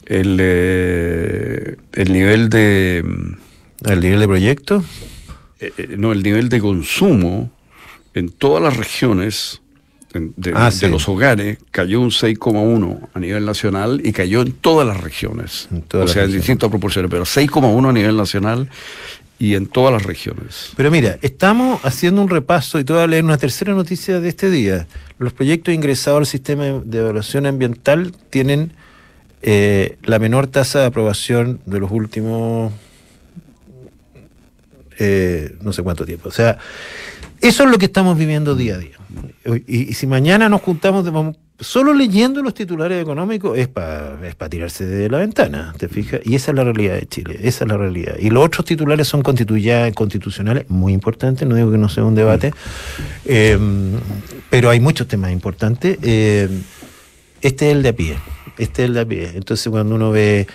el, 0.07 0.39
eh, 0.41 1.77
el 1.93 2.13
nivel 2.13 2.49
de... 2.49 3.05
¿El 3.85 4.01
nivel 4.01 4.21
de 4.21 4.27
proyecto? 4.27 4.85
no, 5.97 6.13
el 6.13 6.23
nivel 6.23 6.49
de 6.49 6.61
consumo 6.61 7.51
en 8.15 8.31
todas 8.31 8.63
las 8.63 8.77
regiones 8.77 9.63
Ah, 10.55 10.71
de, 10.71 10.89
los 10.89 11.09
hogares 11.09 11.59
cayó 11.71 12.01
un 12.01 12.11
6,1 12.11 13.09
a 13.13 13.19
nivel 13.19 13.45
nacional 13.45 14.01
y 14.03 14.13
cayó 14.13 14.43
en 14.43 14.53
todas 14.53 14.87
las 14.87 15.01
regiones. 15.01 15.69
o 15.93 16.09
sea, 16.09 16.25
en 16.25 16.33
distintas 16.33 16.71
proporciones, 16.71 17.11
pero 17.11 17.25
6,1 17.25 17.89
a 17.89 17.93
nivel 17.93 18.17
nacional 18.17 18.69
y 19.39 19.55
en 19.55 19.67
todas 19.67 19.93
las 19.93 20.05
regiones. 20.05 20.71
Pero 20.77 20.91
mira, 20.91 21.19
estamos 21.21 21.85
haciendo 21.85 22.23
un 22.23 22.31
repaso 22.31 22.79
y 22.79 22.85
te 22.85 22.93
voy 22.93 23.03
a 23.03 23.07
leer 23.07 23.25
una 23.25 23.37
tercera 23.37 23.75
noticia 23.75 24.21
de 24.21 24.29
este 24.29 24.49
día. 24.49 24.87
Los 25.19 25.33
proyectos 25.35 25.75
ingresados 25.75 26.19
al 26.19 26.27
sistema 26.27 26.65
de 26.65 26.99
evaluación 26.99 27.45
ambiental 27.45 28.13
tienen 28.31 28.73
eh, 29.43 29.99
la 30.05 30.19
menor 30.19 30.47
tasa 30.47 30.81
de 30.81 30.87
aprobación 30.87 31.61
de 31.67 31.81
los 31.81 31.91
últimos 31.91 32.73
eh, 34.99 35.55
no 35.61 35.73
sé 35.73 35.83
cuánto 35.83 36.05
tiempo. 36.07 36.29
O 36.29 36.33
sea, 36.33 36.59
eso 37.41 37.65
es 37.65 37.71
lo 37.71 37.79
que 37.79 37.87
estamos 37.87 38.17
viviendo 38.17 38.55
día 38.55 38.75
a 38.75 38.79
día. 38.79 38.97
Y, 39.67 39.95
si 39.95 40.07
mañana 40.07 40.49
nos 40.49 40.61
juntamos 40.63 41.07
solo 41.59 41.95
leyendo 41.95 42.43
los 42.43 42.53
titulares 42.55 43.01
económicos 43.01 43.57
es 43.57 43.69
para 43.69 44.19
tirarse 44.51 44.85
de 44.85 45.09
la 45.09 45.19
ventana, 45.19 45.73
¿te 45.79 45.89
fijas? 45.89 46.21
Y 46.25 46.35
esa 46.35 46.51
es 46.51 46.57
la 46.57 46.65
realidad 46.65 46.95
de 46.95 47.07
Chile, 47.07 47.39
esa 47.43 47.65
es 47.65 47.71
la 47.71 47.77
realidad. 47.77 48.17
Y 48.19 48.31
los 48.31 48.45
otros 48.45 48.67
titulares 48.67 49.09
son 49.09 49.23
constitucionales, 49.23 50.69
muy 50.69 50.93
importantes, 50.93 51.47
no 51.49 51.55
digo 51.55 51.71
que 51.71 51.79
no 51.79 51.89
sea 51.89 52.05
un 52.05 52.15
debate, 52.15 52.53
em, 53.25 53.93
pero 54.51 54.69
hay 54.71 54.81
muchos 54.81 55.07
temas 55.09 55.33
importantes. 55.33 55.99
Em, 56.03 56.63
este 57.41 57.71
es 57.71 57.77
el 57.77 57.83
de 57.83 57.89
a 57.91 57.97
pie, 57.97 58.17
este 58.59 58.83
es 58.83 58.89
el 58.89 58.95
de 58.95 59.01
a 59.01 59.07
pie. 59.07 59.31
Entonces 59.35 59.69
cuando 59.71 59.95
uno 59.95 60.11
ve 60.11 60.47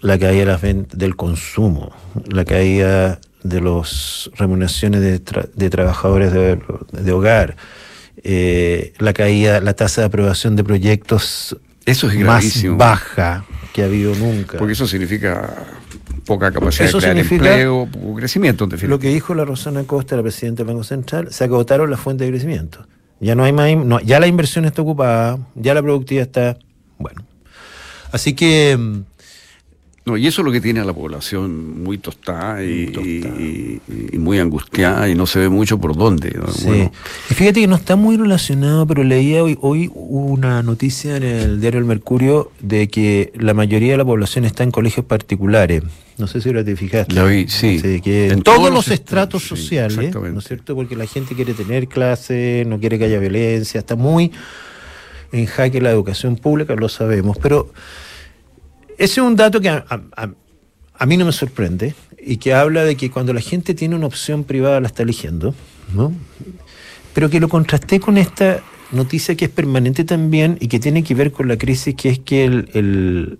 la 0.00 0.18
caída 0.18 0.58
del 0.58 1.16
consumo, 1.16 1.92
la 2.28 2.44
caída 2.44 3.20
de 3.42 3.60
las 3.60 4.30
remuneraciones 4.36 5.00
de, 5.00 5.70
trabajadores 5.70 6.32
de, 6.32 7.12
hogar, 7.12 7.56
eh, 8.22 8.92
la 8.98 9.12
caída, 9.12 9.60
la 9.60 9.74
tasa 9.74 10.02
de 10.02 10.06
aprobación 10.06 10.56
de 10.56 10.64
proyectos 10.64 11.56
eso 11.84 12.08
es 12.08 12.18
más 12.20 12.64
baja 12.76 13.44
que 13.72 13.82
ha 13.82 13.86
habido 13.86 14.14
nunca. 14.14 14.58
Porque 14.58 14.74
eso 14.74 14.86
significa 14.86 15.54
poca 16.26 16.52
capacidad 16.52 16.90
de 16.90 16.98
crear 16.98 17.18
empleo, 17.18 17.88
poco 17.90 18.14
crecimiento. 18.16 18.66
lo 18.66 18.98
que 18.98 19.08
dijo 19.08 19.34
la 19.34 19.44
Rosana 19.44 19.82
Costa, 19.84 20.16
la 20.16 20.22
presidenta 20.22 20.62
del 20.62 20.72
Banco 20.72 20.84
Central, 20.84 21.32
se 21.32 21.44
agotaron 21.44 21.90
las 21.90 22.00
fuentes 22.00 22.26
de 22.26 22.32
crecimiento. 22.32 22.86
Ya 23.20 23.34
no 23.34 23.44
hay 23.44 23.52
más, 23.52 23.70
ya 24.04 24.20
la 24.20 24.26
inversión 24.26 24.64
está 24.64 24.82
ocupada, 24.82 25.38
ya 25.54 25.74
la 25.74 25.82
productividad 25.82 26.26
está, 26.26 26.58
bueno. 26.98 27.24
Así 28.10 28.34
que 28.34 28.76
mm, 28.76 29.00
no, 30.04 30.16
y 30.16 30.26
eso 30.26 30.42
es 30.42 30.46
lo 30.46 30.50
que 30.50 30.60
tiene 30.60 30.80
a 30.80 30.84
la 30.84 30.92
población 30.92 31.84
muy 31.84 31.96
tostada 31.96 32.64
y, 32.64 33.80
muy 34.18 34.40
angustiada 34.40 35.08
y 35.08 35.14
no 35.14 35.26
se 35.26 35.38
ve 35.38 35.48
mucho 35.48 35.78
por 35.78 35.96
dónde. 35.96 36.36
Sí. 36.52 36.90
Y 37.30 37.34
fíjate 37.34 37.60
que 37.60 37.66
no 37.68 37.76
está 37.76 37.94
muy 37.94 38.16
relacionado, 38.16 38.84
pero 38.86 39.04
leía 39.04 39.44
hoy, 39.44 39.56
hoy 39.60 39.90
una 39.94 40.62
noticia 40.62 41.16
en 41.16 41.22
el 41.22 41.60
diario 41.60 41.78
El 41.78 41.86
Mercurio 41.86 42.50
de 42.60 42.88
que 42.88 43.32
la 43.36 43.54
mayoría 43.54 43.92
de 43.92 43.98
la 43.98 44.04
población 44.04 44.44
está 44.44 44.64
en 44.64 44.72
colegios 44.72 45.06
particulares. 45.06 45.84
No 46.18 46.26
sé 46.26 46.40
si 46.40 46.48
ahora 46.48 46.64
te 46.64 46.74
fijaste. 46.74 47.14
La 47.14 47.24
vi, 47.24 47.46
sí. 47.48 47.80
que 48.02 48.28
en 48.28 48.42
todos, 48.42 48.72
los 48.72 48.88
estratos 48.88 49.44
sociales, 49.44 50.12
¿no 50.14 50.38
es 50.38 50.44
cierto? 50.44 50.74
Porque 50.74 50.96
la 50.96 51.06
gente 51.06 51.36
quiere 51.36 51.54
tener 51.54 51.86
clases, 51.86 52.66
no 52.66 52.80
quiere 52.80 52.98
que 52.98 53.04
haya 53.04 53.20
violencia, 53.20 53.78
está 53.78 53.94
muy 53.94 54.32
en 55.30 55.46
jaque 55.46 55.80
la 55.80 55.90
educación 55.90 56.36
pública, 56.36 56.74
lo 56.74 56.88
sabemos, 56.88 57.38
pero 57.40 57.72
ese 59.02 59.20
es 59.20 59.26
un 59.26 59.34
dato 59.34 59.60
que 59.60 59.68
a, 59.68 61.06
mí 61.06 61.16
no 61.16 61.24
me 61.24 61.32
sorprende 61.32 61.92
y 62.24 62.36
que 62.36 62.54
habla 62.54 62.84
de 62.84 62.96
que 62.96 63.10
cuando 63.10 63.32
la 63.32 63.40
gente 63.40 63.74
tiene 63.74 63.96
una 63.96 64.06
opción 64.06 64.44
privada 64.44 64.80
la 64.80 64.86
está 64.86 65.02
eligiendo, 65.02 65.56
¿no? 65.92 66.12
Pero 67.12 67.28
que 67.28 67.40
lo 67.40 67.48
contrasté 67.48 67.98
con 67.98 68.16
esta 68.16 68.62
noticia 68.92 69.34
que 69.34 69.46
es 69.46 69.50
permanente 69.50 70.04
también 70.04 70.56
y 70.60 70.68
que 70.68 70.78
tiene 70.78 71.02
que 71.02 71.16
ver 71.16 71.32
con 71.32 71.48
la 71.48 71.56
crisis, 71.56 71.96
que 71.96 72.10
es 72.10 72.20
que 72.20 72.48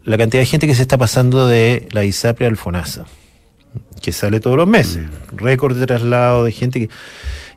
la 0.03 0.19
cantidad 0.19 0.43
de 0.43 0.47
gente 0.47 0.67
que 0.67 0.75
se 0.75 0.83
está 0.83 0.99
pasando 0.99 1.47
de 1.47 1.87
la 1.93 2.05
ISAPRE 2.05 2.47
al 2.47 2.57
FONASA, 2.57 3.05
que 4.01 4.11
sale 4.11 4.41
todos 4.41 4.57
los 4.57 4.67
meses, 4.67 5.05
mm. 5.05 5.37
récord 5.37 5.79
de 5.79 5.87
traslado 5.87 6.43
de 6.43 6.51
gente 6.51 6.81
que... 6.81 6.91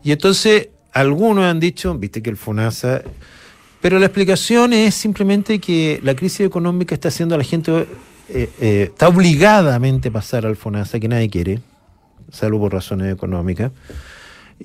Y 0.04 0.12
entonces 0.12 0.70
algunos 0.94 1.46
han 1.46 1.60
dicho, 1.60 1.98
viste 1.98 2.22
que 2.22 2.30
el 2.30 2.38
FONASA 2.38 3.02
pero 3.86 4.00
la 4.00 4.08
explicación 4.08 4.74
es 4.74 4.96
simplemente 4.96 5.60
que 5.60 6.00
la 6.02 6.16
crisis 6.16 6.40
económica 6.40 6.96
está 6.96 7.10
haciendo 7.10 7.36
a 7.36 7.38
la 7.38 7.44
gente, 7.44 7.86
eh, 8.30 8.50
eh, 8.60 8.90
está 8.90 9.10
obligadamente 9.10 10.10
a 10.10 10.12
pasar 10.12 10.48
al 10.48 10.56
FONASA, 10.56 11.00
que 11.00 11.08
nadie 11.08 11.30
quiere, 11.30 11.60
salvo 12.32 12.62
por 12.62 12.74
razones 12.74 13.14
económicas. 13.14 13.72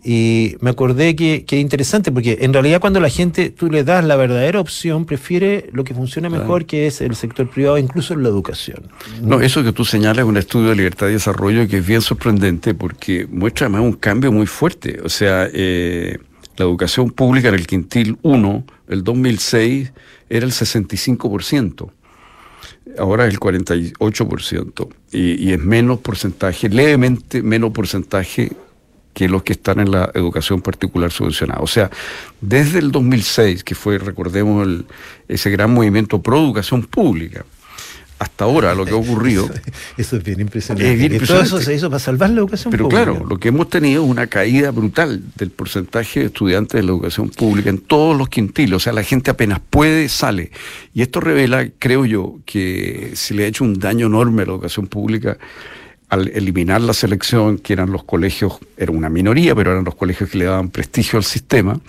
Y 0.03 0.57
me 0.61 0.71
acordé 0.71 1.17
que, 1.17 1.45
es 1.47 1.53
interesante, 1.53 2.11
porque 2.11 2.39
en 2.41 2.55
realidad 2.55 2.81
cuando 2.81 2.99
la 2.99 3.11
gente, 3.11 3.51
tú 3.51 3.71
le 3.71 3.85
das 3.85 4.07
la 4.07 4.17
verdadera 4.17 4.59
opción, 4.59 5.05
prefiere 5.05 5.69
lo 5.75 5.85
que 5.85 5.93
funciona 5.93 6.31
mejor, 6.31 6.65
que 6.65 6.87
es 6.87 7.03
el 7.03 7.15
sector 7.15 7.47
privado, 7.51 7.77
incluso 7.77 8.15
en 8.15 8.23
la 8.23 8.31
educación. 8.31 8.85
No, 9.21 9.39
eso 9.43 9.63
que 9.63 9.75
tú 9.75 9.85
señalas 9.85 10.21
es 10.21 10.25
un 10.25 10.39
estudio 10.39 10.71
de 10.71 10.77
libertad 10.77 11.09
y 11.09 11.13
desarrollo 11.13 11.69
que 11.69 11.77
es 11.77 11.87
bien 11.87 12.01
sorprendente, 12.01 12.73
porque 12.73 13.29
muestra 13.31 13.67
además 13.67 13.83
un 13.83 13.93
cambio 13.93 14.33
muy 14.33 14.47
fuerte. 14.47 14.99
O 15.05 15.11
sea, 15.11 15.47
eh, 15.53 16.17
la 16.57 16.65
educación 16.65 17.11
pública 17.11 17.49
en 17.49 17.55
el 17.55 17.67
quintil 17.67 18.17
1, 18.23 18.65
el 18.91 19.05
2006, 19.05 19.93
era 20.29 20.45
el 20.45 20.53
65%. 20.53 21.91
Ahora 22.99 23.27
es 23.27 23.35
el 23.35 23.41
48%. 23.41 24.89
Y, 25.13 25.49
y 25.49 25.53
es 25.53 25.61
menos 25.61 26.01
porcentaje, 26.01 26.69
levemente 26.69 27.43
menos 27.43 27.73
porcentaje 27.73 28.53
que 29.13 29.29
los 29.29 29.43
que 29.43 29.53
están 29.53 29.81
en 29.81 29.91
la 29.91 30.11
educación 30.15 30.63
particular 30.63 31.11
subvencionada. 31.11 31.61
O 31.61 31.67
sea, 31.67 31.91
desde 32.41 32.79
el 32.79 32.93
2006, 32.93 33.65
que 33.65 33.75
fue, 33.75 33.99
recordemos, 33.99 34.69
ese 35.29 35.51
gran 35.51 35.73
movimiento 35.73 36.23
pro 36.23 36.39
educación 36.39 36.83
pública, 36.83 37.45
hasta 38.21 38.45
ahora 38.45 38.75
lo 38.75 38.85
que 38.85 38.93
ha 38.93 38.97
ocurrido. 38.97 39.49
Eso, 39.97 40.17
es 40.17 40.23
bien 40.23 40.41
impresionante. 40.41 41.21
todo 41.21 41.41
eso 41.41 41.59
se 41.61 41.75
hizo 41.75 41.89
para 41.89 41.99
salvar 41.99 42.29
la 42.31 42.41
educación 42.41 42.71
Pero 42.71 42.85
pública. 42.85 43.03
Pero 43.03 43.15
claro, 43.15 43.29
lo 43.29 43.41
que 43.41 43.49
hemos 43.49 43.71
tenido 43.71 44.05
es 44.05 44.11
una 44.11 44.27
caída 44.27 44.71
brutal 44.71 45.23
del 45.37 45.51
porcentaje 45.51 46.21
de 46.21 46.27
estudiantes 46.27 46.79
de 46.79 46.83
la 46.83 46.93
educación 46.93 47.31
pública 47.31 47.71
en 47.71 47.79
todos 47.79 48.17
los 48.17 48.29
quintiles. 48.29 48.75
O 48.75 48.79
sea, 48.79 48.93
la 48.93 49.03
gente 49.03 49.31
apenas 49.31 49.61
puede, 49.71 50.09
sale. 50.11 50.51
Y 50.93 51.01
esto 51.01 51.21
revela, 51.21 51.67
creo 51.79 52.05
yo, 52.05 52.39
que 52.45 53.13
se 53.15 53.33
le 53.33 53.45
ha 53.45 53.47
hecho 53.47 53.65
un 53.65 53.79
daño 53.79 54.07
enorme 54.07 54.43
a 54.43 54.47
la 54.47 54.53
educación 54.53 54.87
pública 54.87 55.39
al 56.11 56.29
eliminar 56.29 56.81
la 56.83 56.93
selección, 56.93 57.57
que 57.59 57.73
eran 57.73 57.91
los 57.91 58.05
colegios, 58.05 58.59
era 58.77 58.93
una 58.93 59.09
minoría, 59.09 59.55
pero 59.55 59.71
eran 59.71 59.85
los 59.85 59.95
colegios 59.95 60.29
que 60.29 60.39
le 60.39 60.45
daban 60.45 60.69
prestigio 60.69 61.19
al 61.19 61.25
sistema, 61.25 61.81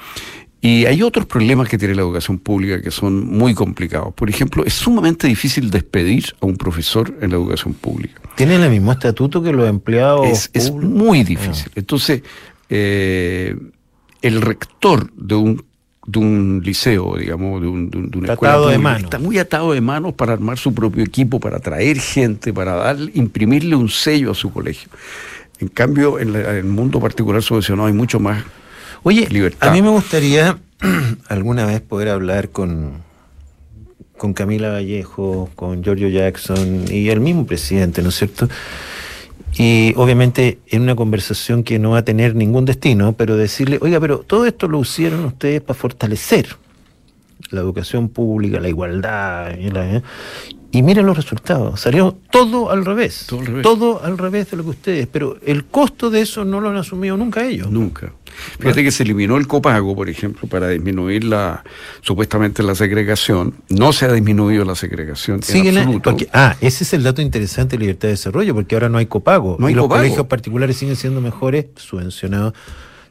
y 0.64 0.86
hay 0.86 1.02
otros 1.02 1.26
problemas 1.26 1.68
que 1.68 1.78
tiene 1.80 1.96
la 1.96 2.04
educación 2.04 2.38
pública 2.38 2.80
que 2.82 2.92
son 2.92 3.26
muy 3.28 3.56
complicados. 3.56 4.14
Por 4.14 4.30
ejemplo, 4.30 4.64
es 4.64 4.76
sumamente 4.76 5.28
difícil 5.28 5.72
despedir 5.72 6.36
a 6.40 6.46
un 6.46 6.56
profesor 6.56 7.18
en 7.20 7.32
la 7.32 7.38
educación 7.38 7.74
pública. 7.74 8.22
¿Tiene 8.36 8.58
el 8.58 8.70
mismo 8.70 8.92
estatuto 8.92 9.42
que 9.42 9.52
los 9.52 9.68
empleados? 9.68 10.52
Es, 10.54 10.72
muy 10.72 11.24
difícil. 11.24 11.66
Ah. 11.70 11.74
Entonces, 11.78 12.22
eh, 12.70 13.56
el 14.22 14.40
rector 14.40 15.12
de 15.16 15.34
un, 15.34 15.66
de 16.06 16.20
un 16.20 16.62
liceo, 16.64 17.18
digamos, 17.18 17.60
de, 17.60 17.68
un, 17.68 17.90
de, 17.90 18.18
una 18.20 18.34
escuela 18.34 18.60
de 18.60 19.00
está 19.00 19.18
muy 19.18 19.40
atado 19.40 19.74
de 19.74 19.82
manos 19.82 20.14
para 20.14 20.34
armar 20.34 20.60
su 20.60 20.76
propio 20.76 21.04
equipo, 21.04 21.40
para 21.40 21.58
atraer 21.58 22.00
gente, 22.00 22.54
para 22.54 22.76
dar, 22.76 22.98
imprimirle 23.16 23.76
un 23.76 23.90
sello 23.90 24.30
a 24.30 24.36
su 24.36 24.54
colegio. 24.54 24.90
En 25.58 25.70
cambio, 25.70 26.20
en, 26.20 26.36
en 26.36 26.46
el 26.46 26.66
mundo 26.66 27.00
particular 27.00 27.42
subvencionado 27.42 27.88
hay 27.88 27.94
mucho 27.94 28.20
más 28.20 28.44
Oye, 29.04 29.28
a 29.60 29.72
mí 29.72 29.82
me 29.82 29.90
gustaría 29.90 30.58
alguna 31.28 31.66
vez 31.66 31.82
poder 31.82 32.10
hablar 32.10 32.50
con, 32.50 33.02
con 34.18 34.34
Camila 34.34 34.70
Vallejo, 34.70 35.50
con 35.56 35.84
Giorgio 35.84 36.10
Jackson 36.10 36.86
y 36.90 37.10
el 37.10 37.20
mismo 37.20 37.46
presidente, 37.46 38.02
¿no 38.02 38.10
es 38.10 38.16
cierto? 38.16 38.48
y 39.58 39.94
obviamente 39.98 40.60
en 40.68 40.84
una 40.84 40.96
conversación 40.96 41.64
que 41.64 41.78
no 41.78 41.92
va 41.92 42.00
a 42.00 42.06
tener 42.06 42.36
ningún 42.36 42.66
destino, 42.66 43.14
pero 43.14 43.36
decirle, 43.36 43.80
oiga, 43.82 44.00
pero 44.00 44.20
todo 44.20 44.46
esto 44.46 44.68
lo 44.68 44.80
hicieron 44.82 45.26
ustedes 45.26 45.62
para 45.62 45.78
fortalecer 45.78 46.56
la 47.50 47.60
educación 47.60 48.08
pública, 48.08 48.60
la 48.60 48.70
igualdad, 48.70 49.58
y, 49.58 49.68
¿eh? 49.68 50.02
Y 50.72 50.84
miren 50.84 51.06
los 51.06 51.18
resultados, 51.18 51.82
salió 51.82 52.18
todo 52.30 52.72
al 52.72 52.86
revés, 52.86 53.26
todo 53.28 53.40
al 53.40 53.46
revés, 53.46 53.64
todo 53.64 54.04
al 54.04 54.18
revés 54.18 54.52
de 54.52 54.58
lo 54.58 54.64
que 54.64 54.70
ustedes, 54.70 55.08
pero 55.08 55.38
el 55.46 55.66
costo 55.66 56.10
de 56.10 56.22
eso 56.22 56.46
no 56.46 56.62
lo 56.62 56.70
han 56.70 56.78
asumido 56.78 57.18
nunca 57.18 57.46
ellos. 57.46 57.70
Nunca. 57.70 58.14
Fíjate 58.60 58.84
que 58.84 58.92
se 58.92 59.04
eliminó 59.04 59.36
el 59.36 59.48
copago, 59.48 59.94
por 59.96 60.10
ejemplo, 60.10 60.48
para 60.48 60.70
disminuir 60.70 61.26
la 61.26 61.64
supuestamente 62.02 62.64
la 62.64 62.76
segregación. 62.76 63.56
No 63.70 63.92
se 63.92 64.06
ha 64.06 64.14
disminuido 64.14 64.64
la 64.64 64.76
segregación 64.76 65.42
en 65.48 65.78
absoluto. 65.78 66.16
ah, 66.32 66.56
ese 66.62 66.86
es 66.86 66.94
el 66.94 67.04
dato 67.04 67.22
interesante 67.22 67.76
de 67.76 67.82
libertad 67.82 68.08
de 68.08 68.14
desarrollo, 68.14 68.56
porque 68.56 68.76
ahora 68.76 68.88
no 68.88 68.98
hay 68.98 69.08
copago. 69.08 69.58
No 69.60 69.68
hay 69.68 69.74
y 69.74 69.76
los 69.76 69.90
colegios 69.90 70.28
particulares 70.28 70.78
siguen 70.78 70.96
siendo 70.96 71.20
mejores, 71.20 71.66
subvencionados 71.76 72.54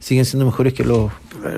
siguen 0.01 0.25
siendo 0.25 0.47
mejores 0.47 0.73
que 0.75 0.85
los... 0.85 1.13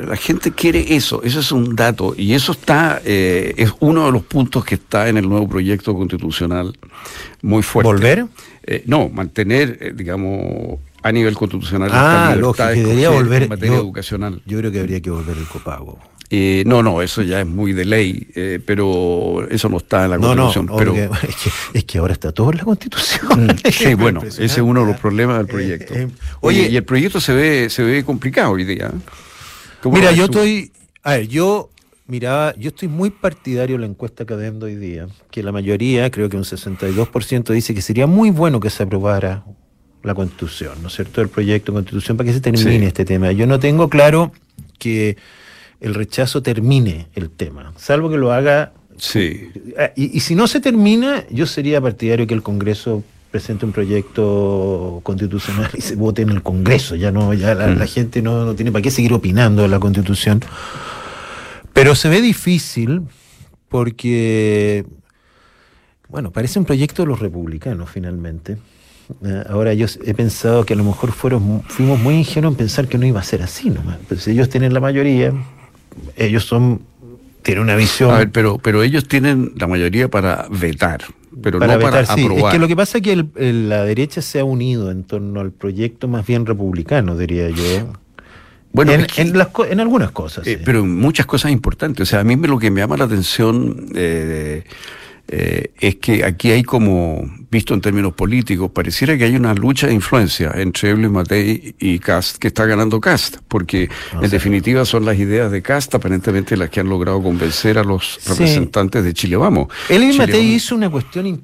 La 0.07 0.17
gente 0.17 0.53
quiere 0.53 0.95
eso, 0.95 1.23
eso 1.25 1.41
es 1.41 1.51
un 1.51 1.75
dato, 1.75 2.15
y 2.17 2.35
eso 2.35 2.53
está, 2.53 3.03
eh, 3.05 3.53
es 3.57 3.73
uno 3.81 4.07
de 4.07 4.13
los 4.13 4.23
puntos 4.23 4.65
que 4.65 4.77
está 4.77 5.09
en 5.09 5.17
el 5.17 5.29
nuevo 5.29 5.49
proyecto 5.49 5.93
constitucional 5.95 6.79
muy 7.41 7.65
fuerte. 7.65 7.89
¿Volver? 7.93 8.27
Eh, 8.63 8.85
no, 8.87 9.09
mantener, 9.09 9.79
eh, 9.81 9.93
digamos, 9.93 10.79
a 11.03 11.11
nivel 11.11 11.35
constitucional 11.35 11.91
ah, 11.93 12.37
lógico, 12.39 12.69
que 12.69 12.75
debería 12.75 13.11
volver 13.11 13.43
en 13.45 13.49
materia 13.49 13.77
educacional. 13.77 14.41
Yo 14.47 14.59
creo 14.59 14.71
que 14.71 14.79
habría 14.79 15.01
que 15.01 15.11
volver 15.11 15.37
el 15.37 15.47
copago. 15.47 15.99
Eh, 16.35 16.65
no, 16.65 16.83
no, 16.83 17.03
eso 17.03 17.21
ya 17.21 17.43
es 17.43 17.47
muy 17.47 17.75
de 17.75 17.85
ley, 17.85 18.27
eh, 18.35 18.59
pero 18.65 19.47
eso 19.51 19.69
no 19.69 19.77
está 19.77 20.07
en 20.07 20.13
la 20.13 20.19
Constitución. 20.19 20.65
No, 20.65 20.77
pero... 20.79 20.95
es, 21.29 21.37
que, 21.37 21.79
es, 21.79 21.85
que, 21.85 21.99
ahora 21.99 22.15
está 22.15 22.33
todo 22.33 22.51
en 22.53 22.57
la 22.57 22.65
Constitución. 22.65 23.55
sí, 23.71 23.93
bueno, 23.93 24.23
ese 24.23 24.43
es 24.47 24.57
uno 24.57 24.81
de 24.81 24.93
los 24.93 24.99
problemas 24.99 25.37
del 25.37 25.45
eh, 25.45 25.51
proyecto. 25.51 25.95
oye, 26.41 26.71
y 26.71 26.77
el 26.79 26.85
proyecto 26.85 27.21
se 27.21 27.35
ve, 27.35 27.69
se 27.69 27.83
ve 27.83 28.03
complicado 28.03 28.53
hoy 28.53 28.65
día. 28.65 28.91
Mira, 29.85 30.11
yo 30.13 30.25
estoy, 30.25 30.73
a 31.03 31.17
ver, 31.17 31.29
yo 31.29 31.69
miraba, 32.07 32.55
yo 32.57 32.71
estoy 32.71 32.89
muy 32.89 33.11
partidario 33.11 33.77
de 33.77 33.81
la 33.81 33.87
encuesta 33.89 34.25
que 34.25 34.35
vendo 34.35 34.65
hoy 34.65 34.77
día, 34.77 35.09
que 35.31 35.43
la 35.43 35.53
mayoría, 35.53 36.11
creo 36.11 36.31
que 36.31 36.39
un 36.39 36.45
62%, 36.45 37.53
dice 37.53 37.75
que 37.75 37.83
sería 37.83 38.07
muy 38.07 38.31
bueno 38.31 38.59
que 38.59 38.71
se 38.71 38.85
aprobara 38.85 39.45
la 40.03 40.15
constitución, 40.15 40.81
¿no 40.81 40.89
es 40.89 40.95
cierto? 40.95 41.21
El 41.21 41.29
proyecto 41.29 41.73
de 41.73 41.77
constitución 41.77 42.17
para 42.17 42.29
que 42.29 42.33
se 42.33 42.41
termine 42.41 42.87
este 42.87 43.05
tema. 43.05 43.33
Yo 43.33 43.47
no 43.47 43.61
tengo 43.61 43.91
claro 43.91 44.33
que 44.79 45.19
el 45.83 45.95
rechazo 45.95 46.43
termine 46.43 47.09
el 47.15 47.29
tema, 47.29 47.73
salvo 47.77 48.09
que 48.09 48.17
lo 48.17 48.33
haga. 48.33 48.73
Sí. 48.97 49.51
Ah, 49.77 49.91
y, 49.97 50.21
si 50.21 50.35
no 50.37 50.47
se 50.47 50.61
termina, 50.61 51.25
yo 51.29 51.45
sería 51.47 51.81
partidario 51.81 52.27
que 52.27 52.35
el 52.35 52.43
Congreso 52.43 53.03
presente 53.33 53.67
un 53.67 53.73
proyecto 53.73 55.01
constitucional 55.03 55.71
y 55.77 55.81
se 55.81 55.97
vote 55.97 56.23
en 56.23 56.31
el 56.31 56.43
Congreso. 56.43 56.95
Ya 56.95 57.11
no, 57.11 57.35
ya 57.35 57.55
la, 57.55 57.67
mm. 57.67 57.89
gente 57.89 58.23
no, 58.23 58.45
no, 58.45 58.55
tiene 58.55 58.71
para 58.71 58.83
qué 58.83 58.91
seguir 58.93 59.13
opinando 59.13 59.63
de 59.63 59.69
la 59.69 59.81
Constitución. 59.81 60.41
Pero 61.73 61.97
se 61.97 62.09
ve 62.09 62.21
difícil 62.21 63.03
porque, 63.69 64.85
bueno, 66.09 66.31
parece 66.31 66.61
un 66.61 66.65
proyecto 66.65 67.03
de 67.03 67.09
los 67.09 67.19
republicanos 67.19 67.91
finalmente. 67.91 68.59
Eh, 69.25 69.45
ahora 69.49 69.75
yo 69.75 69.87
he 70.05 70.15
pensado 70.15 70.65
que 70.65 70.75
a 70.75 70.77
lo 70.77 70.85
mejor 70.85 71.11
fueron, 71.11 71.63
fuimos 71.63 71.99
muy 71.99 72.15
ingenuos 72.15 72.53
en 72.53 72.59
pensar 72.59 72.87
que 72.87 72.99
no 72.99 73.07
iba 73.07 73.19
a 73.19 73.25
ser 73.25 73.43
así 73.43 73.69
nomás. 73.69 73.99
Pues 74.07 74.29
ellos 74.29 74.49
tienen 74.49 74.75
la 74.75 74.81
mayoría, 74.81 75.33
ellos 76.17 76.45
son 76.45 76.83
tienen 77.43 77.65
una 77.65 77.77
visión. 77.77 78.11
A 78.11 78.19
ver, 78.19 78.31
pero, 78.31 78.59
pero 78.59 78.83
ellos 78.83 79.07
tienen 79.09 79.53
la 79.57 79.67
mayoría 79.67 80.09
para 80.09 80.47
vetar, 80.51 81.03
pero 81.43 81.59
para 81.59 81.75
no 81.75 81.79
vetar, 81.79 82.05
para 82.05 82.15
sí. 82.15 82.25
aprobar. 82.25 82.47
Es 82.47 82.53
que 82.53 82.59
lo 82.59 82.69
que 82.69 82.77
pasa 82.77 82.99
es 82.99 83.05
que 83.05 83.25
la 83.53 83.85
derecha 83.85 84.23
se 84.23 84.39
ha 84.41 84.45
unido 84.45 84.91
en 84.91 85.05
torno 85.05 85.41
al 85.41 85.51
proyecto 85.51 86.09
más 86.09 86.27
bien 86.27 86.47
republicano, 86.47 87.17
diría 87.17 87.51
yo. 87.51 87.93
Bueno, 88.73 88.93
en, 88.93 89.07
en, 89.17 89.81
algunas 89.81 90.13
cosas. 90.13 90.47
Eh, 90.47 90.59
pero 90.65 90.81
en 90.81 90.97
muchas 90.99 91.27
cosas 91.27 91.51
importantes. 91.51 92.09
O 92.09 92.11
sea, 92.11 92.21
a 92.21 92.25
mí 92.25 92.37
lo 92.37 92.59
que 92.59 92.71
me 92.71 92.81
llama 92.81 92.97
la 92.97 93.05
atención 93.05 93.89
eh, 93.95 94.65
eh, 95.29 95.73
es 95.81 95.97
que 95.97 96.25
aquí 96.25 96.51
hay 96.51 96.63
como, 96.63 97.25
visto 97.51 97.75
en 97.75 97.81
términos 97.81 98.13
políticos, 98.13 98.71
pareciera 98.73 99.17
que 99.17 99.25
hay 99.25 99.37
una 99.37 99.55
lucha 99.55 99.87
de 99.87 99.95
influencia 99.95 100.53
entre 100.57 100.91
Evelyn 100.91 101.13
Matei 101.13 101.75
y 101.79 101.99
Cast, 102.01 102.37
que 102.37 102.49
está 102.49 102.67
ganando 102.67 103.01
Cast, 103.01 103.39
porque 103.49 103.89
en 104.21 104.31
definitiva 104.31 104.85
son 104.85 105.05
las 105.05 105.19
ideas 105.19 105.51
de 105.51 105.63
Cast 105.63 105.95
aparentemente 105.95 106.57
las 106.57 106.71
que 106.71 106.81
han 106.81 106.89
logrado 106.89 107.23
convencer 107.23 107.79
a 107.79 107.85
los 107.85 108.21
representantes 108.27 109.05
de 109.05 109.15
Chile 109.15 109.37
Vamos. 109.37 109.69
Evelyn 109.89 110.17
Matei 110.17 110.55
hizo 110.55 110.75
una 110.75 110.91
cuestión 110.91 111.41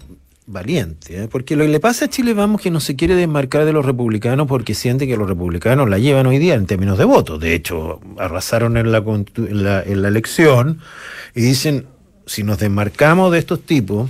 valiente, 0.47 1.23
¿eh? 1.23 1.29
porque 1.31 1.57
lo 1.57 1.65
que 1.65 1.71
le 1.71 1.81
pasa 1.81 2.07
a 2.07 2.09
Chile 2.09 2.35
Vamos 2.35 2.61
que 2.61 2.71
no 2.71 2.81
se 2.81 2.97
quiere 2.97 3.15
desmarcar 3.15 3.65
de 3.65 3.73
los 3.73 3.85
republicanos 3.85 4.47
porque 4.49 4.75
siente 4.75 5.07
que 5.07 5.17
los 5.17 5.29
republicanos 5.29 5.89
la 5.89 5.99
llevan 5.99 6.27
hoy 6.27 6.39
día 6.39 6.55
en 6.55 6.67
términos 6.67 6.99
de 6.99 7.05
votos. 7.05 7.39
De 7.39 7.55
hecho, 7.55 8.01
arrasaron 8.19 8.77
en 8.77 8.91
la, 8.91 9.03
en 9.03 10.03
la 10.03 10.09
elección 10.09 10.81
y 11.35 11.43
dicen 11.43 11.87
si 12.29 12.43
nos 12.43 12.59
desmarcamos 12.59 13.33
de 13.33 13.39
estos 13.39 13.63
tipos, 13.63 14.09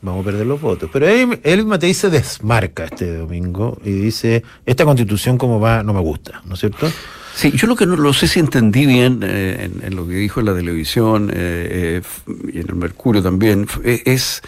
vamos 0.00 0.22
a 0.22 0.24
perder 0.24 0.46
los 0.46 0.60
votos. 0.60 0.88
Pero 0.92 1.08
él, 1.08 1.40
él 1.42 1.66
Matei 1.66 1.92
se 1.92 2.08
desmarca 2.08 2.84
este 2.84 3.16
domingo 3.16 3.78
y 3.84 3.90
dice, 3.90 4.42
esta 4.64 4.84
constitución 4.84 5.36
como 5.36 5.58
va 5.60 5.82
no 5.82 5.92
me 5.92 6.00
gusta, 6.00 6.42
¿no 6.46 6.54
es 6.54 6.60
cierto? 6.60 6.90
Sí, 7.34 7.52
yo 7.54 7.66
lo 7.66 7.76
que 7.76 7.84
no 7.84 7.96
lo 7.96 8.14
sé 8.14 8.28
si 8.28 8.40
entendí 8.40 8.86
bien 8.86 9.20
eh, 9.22 9.68
en, 9.82 9.94
lo 9.94 10.08
que 10.08 10.14
dijo 10.14 10.40
en 10.40 10.46
la 10.46 10.54
televisión 10.54 11.30
eh, 11.30 12.00
eh, 12.26 12.32
y 12.50 12.60
en 12.60 12.68
el 12.68 12.76
Mercurio 12.76 13.22
también, 13.22 13.66
es, 13.84 14.42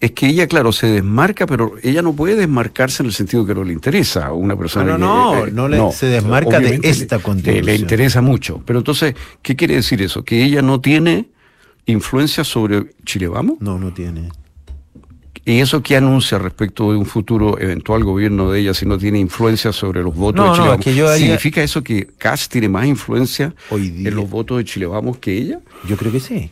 es 0.00 0.10
que 0.10 0.26
ella, 0.26 0.46
claro, 0.48 0.72
se 0.72 0.88
desmarca, 0.88 1.46
pero 1.46 1.76
ella 1.82 2.02
no 2.02 2.12
puede 2.12 2.34
desmarcarse 2.34 3.02
en 3.02 3.06
el 3.06 3.14
sentido 3.14 3.46
que 3.46 3.54
no 3.54 3.64
le 3.64 3.72
interesa 3.72 4.26
a 4.26 4.32
una 4.34 4.54
persona. 4.54 4.98
No, 4.98 5.46
no, 5.46 5.68
no, 5.68 5.92
se 5.92 6.06
desmarca 6.06 6.60
de 6.60 6.80
esta 6.82 7.20
constitución. 7.20 7.64
Le, 7.64 7.72
le 7.72 7.78
interesa 7.78 8.20
mucho. 8.20 8.60
Pero 8.66 8.80
entonces, 8.80 9.14
¿qué 9.40 9.56
quiere 9.56 9.76
decir 9.76 10.02
eso? 10.02 10.24
Que 10.24 10.44
ella 10.44 10.60
no 10.60 10.82
tiene 10.82 11.28
influencia 11.92 12.44
sobre 12.44 12.90
Chile 13.04 13.28
Vamos? 13.28 13.60
No, 13.60 13.78
no 13.78 13.92
tiene. 13.92 14.28
¿Y 15.44 15.60
eso 15.60 15.82
qué 15.82 15.96
anuncia 15.96 16.38
respecto 16.38 16.92
de 16.92 16.98
un 16.98 17.06
futuro 17.06 17.58
eventual 17.58 18.04
gobierno 18.04 18.50
de 18.50 18.60
ella 18.60 18.74
si 18.74 18.84
no 18.84 18.98
tiene 18.98 19.18
influencia 19.18 19.72
sobre 19.72 20.02
los 20.02 20.14
votos 20.14 20.46
de 20.46 20.54
Chile 20.84 21.02
Vamos? 21.02 21.18
¿Significa 21.18 21.62
eso 21.62 21.82
que 21.82 22.06
Kass 22.06 22.48
tiene 22.48 22.68
más 22.68 22.86
influencia 22.86 23.54
en 23.70 24.14
los 24.14 24.28
votos 24.28 24.58
de 24.58 24.64
Chile 24.64 24.86
Vamos 24.86 25.18
que 25.18 25.38
ella? 25.38 25.60
Yo 25.88 25.96
creo 25.96 26.12
que 26.12 26.20
sí. 26.20 26.50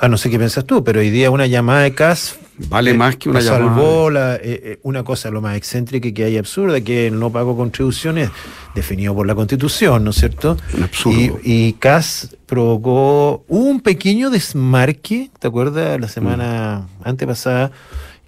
Ah, 0.00 0.08
no 0.08 0.16
sé 0.16 0.30
qué 0.30 0.38
piensas 0.38 0.64
tú, 0.64 0.84
pero 0.84 1.00
hoy 1.00 1.10
día 1.10 1.30
una 1.30 1.46
llamada 1.46 1.80
de 1.82 1.92
CAS 1.92 2.38
vale 2.68 2.94
más 2.94 3.16
que 3.16 3.28
una 3.28 3.40
llamada. 3.40 3.74
Salvó 3.74 4.10
la, 4.10 4.36
eh, 4.36 4.40
eh, 4.44 4.78
una 4.82 5.02
cosa 5.02 5.28
lo 5.30 5.40
más 5.40 5.56
excéntrica 5.56 6.12
que 6.12 6.24
hay 6.24 6.36
absurda, 6.38 6.80
que 6.80 7.08
el 7.08 7.18
no 7.18 7.32
pago 7.32 7.56
contribuciones 7.56 8.30
definido 8.76 9.12
por 9.12 9.26
la 9.26 9.34
Constitución, 9.34 10.04
¿no 10.04 10.10
es 10.10 10.16
cierto? 10.16 10.56
Absurdo. 10.82 11.40
Y, 11.42 11.72
CAS 11.74 12.36
provocó 12.46 13.44
un 13.48 13.80
pequeño 13.80 14.30
desmarque, 14.30 15.30
¿te 15.38 15.48
acuerdas? 15.48 16.00
La 16.00 16.08
semana 16.08 16.86
mm. 17.00 17.08
antepasada, 17.08 17.72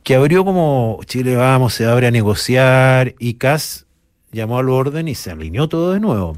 que 0.02 0.16
abrió 0.16 0.44
como 0.44 0.98
Chile 1.06 1.36
vamos, 1.36 1.74
se 1.74 1.86
abre 1.86 2.08
a 2.08 2.10
negociar 2.10 3.14
y 3.20 3.34
CAS 3.34 3.86
llamó 4.32 4.58
al 4.58 4.68
orden 4.70 5.06
y 5.06 5.14
se 5.14 5.30
alineó 5.30 5.68
todo 5.68 5.92
de 5.92 6.00
nuevo. 6.00 6.36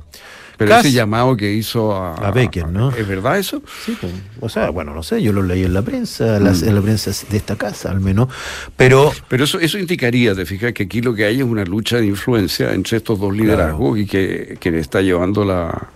Pero 0.64 0.81
ese 0.81 0.92
llamado 0.92 1.37
que 1.37 1.53
hizo 1.53 1.94
a, 1.94 2.14
a 2.14 2.31
Becker, 2.31 2.68
¿no? 2.68 2.90
¿Es 2.90 3.07
verdad 3.07 3.38
eso? 3.38 3.62
Sí, 3.85 3.96
pues, 4.01 4.12
o 4.40 4.48
sea, 4.48 4.70
bueno, 4.70 4.94
no 4.94 5.03
sé, 5.03 5.22
yo 5.22 5.33
lo 5.33 5.42
leí 5.42 5.64
en 5.64 5.75
la 5.75 5.83
prensa, 5.83 6.38
mm. 6.40 6.64
en 6.68 6.75
la 6.75 6.81
prensa 6.81 7.11
de 7.31 7.37
esta 7.37 7.57
casa 7.57 7.90
al 7.90 8.01
menos, 8.01 8.29
pero... 8.77 9.12
Pero 9.29 9.44
eso, 9.44 9.59
eso 9.61 9.79
indicaría, 9.79 10.35
te 10.35 10.46
fijas, 10.46 10.72
que 10.72 10.85
aquí 10.85 11.01
lo 11.01 11.14
que 11.14 11.25
hay 11.25 11.38
es 11.38 11.44
una 11.44 11.64
lucha 11.64 11.98
de 11.98 12.07
influencia 12.07 12.72
entre 12.72 12.98
estos 12.98 13.18
dos 13.18 13.35
liderazgos 13.35 13.98
y 13.98 14.07
que 14.07 14.57
quien 14.61 14.75
está 14.75 15.01
llevando 15.01 15.44
la, 15.44 15.88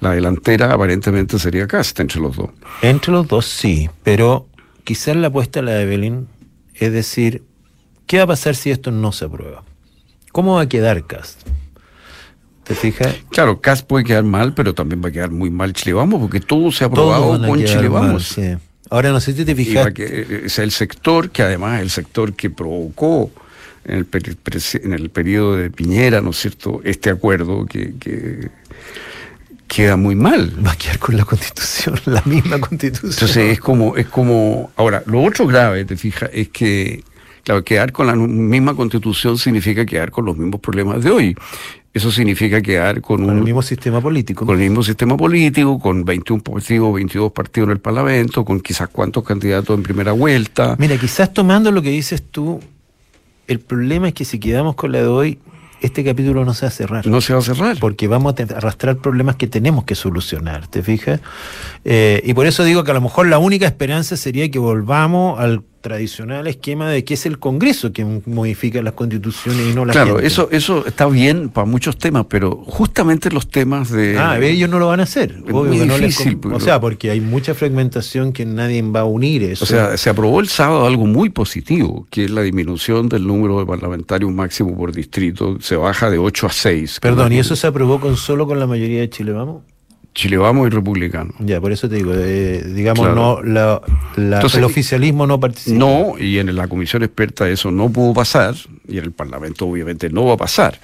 la 0.00 0.12
delantera 0.12 0.72
aparentemente 0.72 1.38
sería 1.38 1.66
Cast 1.66 1.98
entre 2.00 2.20
los 2.20 2.36
dos. 2.36 2.50
Entre 2.82 3.12
los 3.12 3.26
dos 3.26 3.46
sí, 3.46 3.88
pero 4.02 4.48
quizás 4.84 5.16
la 5.16 5.28
apuesta 5.28 5.62
la 5.62 5.72
de 5.72 5.82
Evelyn 5.82 6.28
es 6.74 6.92
decir, 6.92 7.42
¿qué 8.06 8.18
va 8.18 8.24
a 8.24 8.28
pasar 8.28 8.54
si 8.54 8.70
esto 8.70 8.90
no 8.90 9.12
se 9.12 9.24
aprueba? 9.24 9.64
¿Cómo 10.32 10.56
va 10.56 10.62
a 10.62 10.68
quedar 10.68 11.06
Cast? 11.06 11.48
¿Te 12.66 12.74
fijas? 12.74 13.16
Claro, 13.30 13.60
CAS 13.60 13.82
puede 13.82 14.04
quedar 14.04 14.24
mal, 14.24 14.52
pero 14.52 14.74
también 14.74 15.02
va 15.04 15.08
a 15.08 15.12
quedar 15.12 15.30
muy 15.30 15.50
mal 15.50 15.72
Chile 15.72 15.92
Vamos, 15.92 16.20
porque 16.20 16.40
todo 16.40 16.72
se 16.72 16.84
ha 16.84 16.88
aprobado 16.88 17.40
con 17.46 17.64
Chile 17.64 17.88
Vamos. 17.88 18.36
Ahora 18.90 19.10
no 19.10 19.20
sé 19.20 19.32
si 19.34 19.44
te 19.44 19.54
fijas. 19.54 19.92
Que, 19.92 20.42
es 20.44 20.58
el 20.58 20.70
sector 20.70 21.30
que 21.30 21.42
además 21.42 21.78
es 21.78 21.82
el 21.82 21.90
sector 21.90 22.34
que 22.34 22.50
provocó 22.50 23.30
en 23.84 23.94
el, 23.96 24.06
en 24.82 24.92
el 24.92 25.10
periodo 25.10 25.56
de 25.56 25.70
Piñera, 25.70 26.20
¿no 26.20 26.30
es 26.30 26.38
cierto?, 26.38 26.80
este 26.84 27.10
acuerdo 27.10 27.66
que, 27.66 27.94
que 28.00 28.48
queda 29.68 29.96
muy 29.96 30.16
mal. 30.16 30.52
Va 30.64 30.72
a 30.72 30.76
quedar 30.76 30.98
con 30.98 31.16
la 31.16 31.24
constitución, 31.24 32.00
la 32.06 32.22
misma 32.24 32.60
constitución. 32.60 33.12
Entonces 33.12 33.52
es 33.52 33.60
como, 33.60 33.96
es 33.96 34.06
como. 34.06 34.72
Ahora, 34.76 35.02
lo 35.06 35.22
otro 35.22 35.46
grave, 35.46 35.84
te 35.84 35.96
fijas, 35.96 36.30
es 36.32 36.48
que 36.48 37.04
Claro, 37.46 37.62
quedar 37.62 37.92
con 37.92 38.08
la 38.08 38.16
misma 38.16 38.74
constitución 38.74 39.38
significa 39.38 39.86
quedar 39.86 40.10
con 40.10 40.24
los 40.24 40.36
mismos 40.36 40.60
problemas 40.60 41.04
de 41.04 41.10
hoy. 41.10 41.36
Eso 41.96 42.10
significa 42.10 42.60
quedar 42.60 43.00
con, 43.00 43.22
con 43.22 43.30
un... 43.30 43.38
el 43.38 43.42
mismo 43.42 43.62
sistema 43.62 44.02
político. 44.02 44.44
Con 44.44 44.60
el 44.60 44.68
mismo 44.68 44.82
sistema 44.82 45.16
político, 45.16 45.78
con 45.78 46.04
21 46.04 46.42
partidos, 46.42 46.92
22 46.92 47.32
partidos 47.32 47.68
en 47.68 47.72
el 47.72 47.80
Parlamento, 47.80 48.44
con 48.44 48.60
quizás 48.60 48.90
cuántos 48.90 49.24
candidatos 49.24 49.74
en 49.74 49.82
primera 49.82 50.12
vuelta. 50.12 50.76
Mira, 50.78 50.98
quizás 50.98 51.32
tomando 51.32 51.72
lo 51.72 51.80
que 51.80 51.88
dices 51.88 52.22
tú, 52.30 52.60
el 53.46 53.60
problema 53.60 54.08
es 54.08 54.14
que 54.14 54.26
si 54.26 54.38
quedamos 54.38 54.74
con 54.74 54.92
la 54.92 54.98
de 54.98 55.06
hoy, 55.06 55.38
este 55.80 56.04
capítulo 56.04 56.44
no 56.44 56.52
se 56.52 56.66
va 56.66 56.68
a 56.68 56.72
cerrar. 56.72 57.06
No 57.06 57.22
se 57.22 57.32
va 57.32 57.38
a 57.38 57.42
cerrar. 57.42 57.78
Porque 57.80 58.08
vamos 58.08 58.34
a 58.38 58.42
arrastrar 58.42 58.98
problemas 58.98 59.36
que 59.36 59.46
tenemos 59.46 59.84
que 59.84 59.94
solucionar, 59.94 60.66
¿te 60.66 60.82
fijas? 60.82 61.20
Eh, 61.86 62.20
y 62.26 62.34
por 62.34 62.44
eso 62.46 62.62
digo 62.62 62.84
que 62.84 62.90
a 62.90 62.94
lo 62.94 63.00
mejor 63.00 63.26
la 63.26 63.38
única 63.38 63.64
esperanza 63.64 64.18
sería 64.18 64.50
que 64.50 64.58
volvamos 64.58 65.40
al 65.40 65.62
tradicional 65.86 66.48
esquema 66.48 66.90
de 66.90 67.04
que 67.04 67.14
es 67.14 67.26
el 67.26 67.38
Congreso 67.38 67.92
que 67.92 68.04
modifica 68.26 68.82
las 68.82 68.94
constituciones 68.94 69.68
y 69.70 69.72
no 69.72 69.84
la 69.84 69.92
Claro, 69.92 70.18
eso 70.18 70.48
eso 70.50 70.84
está 70.84 71.06
bien 71.06 71.48
para 71.48 71.64
muchos 71.64 71.96
temas, 71.96 72.26
pero 72.28 72.56
justamente 72.66 73.30
los 73.30 73.48
temas 73.48 73.92
de... 73.92 74.18
Ah, 74.18 74.36
ellos 74.40 74.68
no 74.68 74.80
lo 74.80 74.88
van 74.88 74.98
a 74.98 75.04
hacer. 75.04 75.36
Es 75.46 75.52
muy 75.52 75.78
difícil, 75.78 76.40
o 76.52 76.58
sea, 76.58 76.80
porque 76.80 77.10
hay 77.10 77.20
mucha 77.20 77.54
fragmentación 77.54 78.32
que 78.32 78.44
nadie 78.44 78.82
va 78.82 79.00
a 79.00 79.04
unir 79.04 79.44
eso. 79.44 79.62
O 79.64 79.66
sea, 79.66 79.96
se 79.96 80.10
aprobó 80.10 80.40
el 80.40 80.48
sábado 80.48 80.86
algo 80.86 81.06
muy 81.06 81.30
positivo, 81.30 82.08
que 82.10 82.24
es 82.24 82.30
la 82.30 82.42
disminución 82.42 83.08
del 83.08 83.24
número 83.24 83.60
de 83.60 83.66
parlamentarios 83.66 84.32
máximo 84.32 84.76
por 84.76 84.92
distrito. 84.92 85.58
Se 85.60 85.76
baja 85.76 86.10
de 86.10 86.18
8 86.18 86.46
a 86.48 86.50
6. 86.50 86.98
Perdón, 87.00 87.32
¿y 87.32 87.38
eso 87.38 87.54
se 87.54 87.66
aprobó 87.68 88.00
con 88.00 88.16
solo 88.16 88.48
con 88.48 88.58
la 88.58 88.66
mayoría 88.66 89.00
de 89.00 89.08
Chile 89.08 89.30
Vamos? 89.30 89.62
Chile 90.16 90.38
Vamos 90.38 90.66
y 90.66 90.70
Republicano. 90.70 91.34
Ya, 91.40 91.60
por 91.60 91.72
eso 91.72 91.90
te 91.90 91.96
digo, 91.96 92.12
eh, 92.14 92.64
digamos, 92.74 93.14
no 93.14 93.42
la, 93.42 93.82
el 94.16 94.64
oficialismo 94.64 95.26
no 95.26 95.38
participa. 95.38 95.76
No, 95.76 96.14
y 96.18 96.38
en 96.38 96.56
la 96.56 96.68
comisión 96.68 97.02
experta 97.02 97.46
eso 97.50 97.70
no 97.70 97.90
pudo 97.90 98.14
pasar, 98.14 98.54
y 98.88 98.96
en 98.96 99.04
el 99.04 99.12
Parlamento 99.12 99.66
obviamente 99.66 100.08
no 100.08 100.24
va 100.24 100.32
a 100.32 100.36
pasar. 100.38 100.80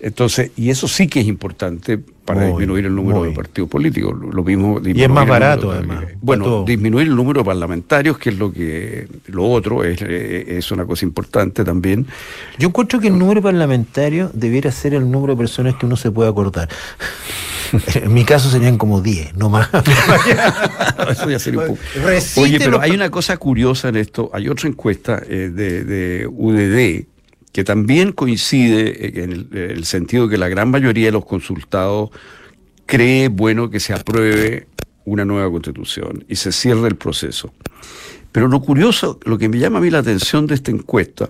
Entonces, 0.00 0.50
y 0.56 0.70
eso 0.70 0.88
sí 0.88 1.06
que 1.06 1.20
es 1.20 1.28
importante 1.28 1.98
para 2.24 2.46
disminuir 2.46 2.86
el 2.86 2.94
número 2.96 3.22
de 3.22 3.30
partidos 3.30 3.70
políticos. 3.70 4.12
Lo 4.32 4.42
mismo 4.42 4.80
y 4.84 5.00
es 5.00 5.08
más 5.08 5.28
barato, 5.28 5.70
además. 5.70 6.06
Bueno, 6.20 6.64
disminuir 6.64 7.06
el 7.06 7.14
número 7.14 7.42
de 7.42 7.44
parlamentarios, 7.44 8.18
que 8.18 8.30
es 8.30 8.38
lo 8.38 8.52
que 8.52 9.06
lo 9.26 9.48
otro 9.48 9.84
es, 9.84 10.02
eh, 10.02 10.58
es 10.58 10.72
una 10.72 10.84
cosa 10.84 11.04
importante 11.04 11.64
también. 11.64 12.08
Yo 12.58 12.68
encuentro 12.68 12.98
que 12.98 13.06
el 13.06 13.16
número 13.16 13.40
parlamentario 13.40 14.32
debiera 14.34 14.72
ser 14.72 14.94
el 14.94 15.08
número 15.08 15.34
de 15.34 15.38
personas 15.38 15.76
que 15.76 15.86
uno 15.86 15.96
se 15.96 16.10
puede 16.10 16.28
acordar. 16.28 16.68
En 17.94 18.12
mi 18.12 18.24
caso 18.24 18.50
serían 18.50 18.78
como 18.78 19.00
10, 19.00 19.36
no 19.36 19.48
más. 19.50 19.68
Eso 21.10 21.30
ya 21.30 21.38
sería 21.38 21.60
un 21.60 21.66
poco. 21.68 21.80
Oye, 22.36 22.58
pero 22.58 22.80
hay 22.80 22.92
una 22.92 23.10
cosa 23.10 23.36
curiosa 23.36 23.88
en 23.88 23.96
esto. 23.96 24.30
Hay 24.32 24.48
otra 24.48 24.68
encuesta 24.68 25.22
eh, 25.28 25.50
de, 25.52 25.84
de 25.84 26.26
UDD 26.26 27.06
que 27.54 27.62
también 27.62 28.10
coincide 28.10 29.22
en 29.22 29.48
el, 29.52 29.84
sentido 29.84 30.28
que 30.28 30.36
la 30.36 30.48
gran 30.48 30.72
mayoría 30.72 31.06
de 31.06 31.12
los 31.12 31.24
consultados 31.24 32.10
cree 32.84 33.28
bueno 33.28 33.70
que 33.70 33.78
se 33.78 33.92
apruebe 33.92 34.66
una 35.04 35.24
nueva 35.24 35.48
constitución 35.52 36.24
y 36.28 36.34
se 36.34 36.50
cierre 36.50 36.88
el 36.88 36.96
proceso. 36.96 37.54
Pero 38.32 38.48
lo 38.48 38.60
curioso, 38.60 39.20
lo 39.24 39.38
que 39.38 39.48
me 39.48 39.60
llama 39.60 39.78
a 39.78 39.82
mí 39.82 39.88
la 39.88 40.00
atención 40.00 40.48
de 40.48 40.56
esta 40.56 40.72
encuesta, 40.72 41.28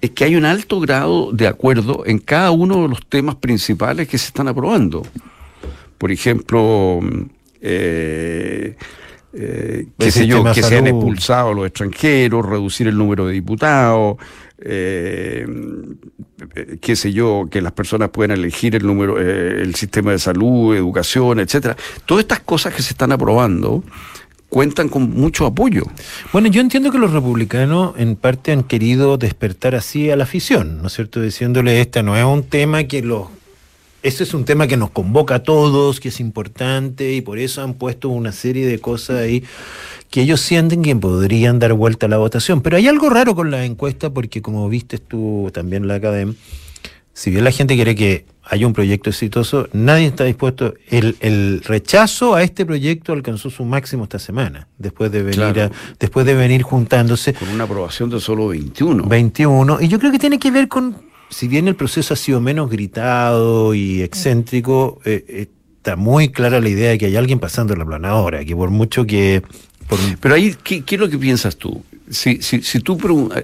es 0.00 0.10
que 0.10 0.22
hay 0.22 0.36
un 0.36 0.44
alto 0.44 0.78
grado 0.78 1.32
de 1.32 1.48
acuerdo 1.48 2.04
en 2.06 2.20
cada 2.20 2.52
uno 2.52 2.82
de 2.82 2.88
los 2.90 3.04
temas 3.08 3.34
principales 3.34 4.06
que 4.06 4.16
se 4.16 4.28
están 4.28 4.46
aprobando. 4.46 5.02
Por 5.98 6.12
ejemplo, 6.12 7.00
eh, 7.60 8.76
eh, 9.34 9.86
qué 9.98 10.10
sé 10.10 10.26
yo, 10.26 10.42
que 10.52 10.62
sean 10.62 10.86
expulsados 10.86 11.54
los 11.54 11.66
extranjeros, 11.66 12.46
reducir 12.46 12.88
el 12.88 12.96
número 12.96 13.26
de 13.26 13.34
diputados, 13.34 14.16
eh, 14.60 15.46
qué 16.80 16.96
sé 16.96 17.12
yo, 17.12 17.46
que 17.50 17.60
las 17.60 17.72
personas 17.72 18.10
puedan 18.10 18.36
elegir 18.36 18.74
el 18.74 18.86
número, 18.86 19.20
eh, 19.20 19.60
el 19.62 19.74
sistema 19.74 20.12
de 20.12 20.18
salud, 20.18 20.74
educación, 20.74 21.40
etcétera. 21.40 21.76
Todas 22.06 22.22
estas 22.22 22.40
cosas 22.40 22.74
que 22.74 22.82
se 22.82 22.90
están 22.90 23.12
aprobando 23.12 23.84
cuentan 24.48 24.88
con 24.88 25.10
mucho 25.10 25.44
apoyo. 25.44 25.82
Bueno, 26.32 26.48
yo 26.48 26.60
entiendo 26.60 26.90
que 26.90 26.98
los 26.98 27.12
republicanos 27.12 27.94
en 27.98 28.16
parte 28.16 28.52
han 28.52 28.64
querido 28.64 29.18
despertar 29.18 29.74
así 29.74 30.10
a 30.10 30.16
la 30.16 30.24
afición, 30.24 30.80
¿no 30.80 30.86
es 30.86 30.94
cierto? 30.94 31.20
Diciéndole, 31.20 31.80
esta 31.80 32.02
no 32.02 32.16
es 32.16 32.24
un 32.24 32.44
tema 32.44 32.84
que 32.84 33.02
los 33.02 33.28
eso 34.02 34.22
es 34.22 34.34
un 34.34 34.44
tema 34.44 34.66
que 34.66 34.76
nos 34.76 34.90
convoca 34.90 35.36
a 35.36 35.42
todos, 35.42 36.00
que 36.00 36.08
es 36.08 36.20
importante 36.20 37.12
y 37.12 37.20
por 37.20 37.38
eso 37.38 37.62
han 37.62 37.74
puesto 37.74 38.08
una 38.08 38.32
serie 38.32 38.66
de 38.66 38.78
cosas 38.78 39.20
ahí 39.20 39.44
que 40.10 40.22
ellos 40.22 40.40
sienten 40.40 40.82
que 40.82 40.94
podrían 40.96 41.58
dar 41.58 41.74
vuelta 41.74 42.06
a 42.06 42.08
la 42.08 42.18
votación. 42.18 42.62
Pero 42.62 42.76
hay 42.76 42.88
algo 42.88 43.10
raro 43.10 43.34
con 43.34 43.50
la 43.50 43.64
encuesta 43.64 44.10
porque 44.10 44.40
como 44.40 44.68
viste 44.68 44.98
tú 44.98 45.50
también 45.52 45.86
la 45.86 45.94
academia, 45.94 46.34
si 47.12 47.30
bien 47.30 47.44
la 47.44 47.50
gente 47.50 47.74
quiere 47.74 47.94
que 47.94 48.24
haya 48.44 48.66
un 48.66 48.72
proyecto 48.72 49.10
exitoso, 49.10 49.68
nadie 49.72 50.06
está 50.06 50.24
dispuesto. 50.24 50.74
El, 50.88 51.60
rechazo 51.64 52.34
a 52.34 52.42
este 52.42 52.64
proyecto 52.64 53.12
alcanzó 53.12 53.50
su 53.50 53.64
máximo 53.64 54.04
esta 54.04 54.18
semana, 54.18 54.68
después 54.78 55.10
de 55.10 55.22
venir 55.22 55.70
después 55.98 56.24
de 56.24 56.34
venir 56.34 56.62
juntándose. 56.62 57.34
Con 57.34 57.48
una 57.48 57.64
aprobación 57.64 58.08
de 58.08 58.20
solo 58.20 58.48
21. 58.48 59.04
21. 59.04 59.80
Y 59.80 59.88
yo 59.88 59.98
creo 59.98 60.12
que 60.12 60.18
tiene 60.18 60.38
que 60.38 60.50
ver 60.50 60.68
con 60.68 60.96
si 61.30 61.48
bien 61.48 61.68
el 61.68 61.76
proceso 61.76 62.14
ha 62.14 62.16
sido 62.16 62.40
menos 62.40 62.70
gritado 62.70 63.74
y 63.74 64.02
excéntrico, 64.02 65.00
eh, 65.04 65.48
está 65.76 65.96
muy 65.96 66.30
clara 66.30 66.60
la 66.60 66.68
idea 66.68 66.90
de 66.90 66.98
que 66.98 67.06
hay 67.06 67.16
alguien 67.16 67.38
pasando 67.38 67.74
la 67.76 67.84
planadora, 67.84 68.44
que 68.44 68.54
por 68.56 68.70
mucho 68.70 69.06
que... 69.06 69.42
Pero 70.20 70.34
ahí, 70.34 70.54
¿qué, 70.62 70.84
es 70.86 71.00
lo 71.00 71.08
que 71.08 71.16
piensas 71.16 71.56
tú? 71.56 71.82
Si, 72.10 72.42
si, 72.42 72.62
si 72.62 72.80
tú 72.80 72.98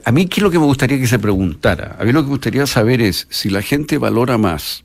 a 0.04 0.12
mí, 0.12 0.26
¿qué 0.26 0.40
es 0.40 0.42
lo 0.42 0.50
que 0.50 0.58
me 0.58 0.66
gustaría 0.66 0.98
que 0.98 1.06
se 1.06 1.18
preguntara? 1.18 1.96
A 1.98 2.04
mí 2.04 2.12
lo 2.12 2.20
que 2.20 2.26
me 2.26 2.30
gustaría 2.32 2.66
saber 2.66 3.00
es 3.00 3.26
si 3.30 3.48
la 3.48 3.62
gente 3.62 3.96
valora 3.96 4.36
más 4.36 4.84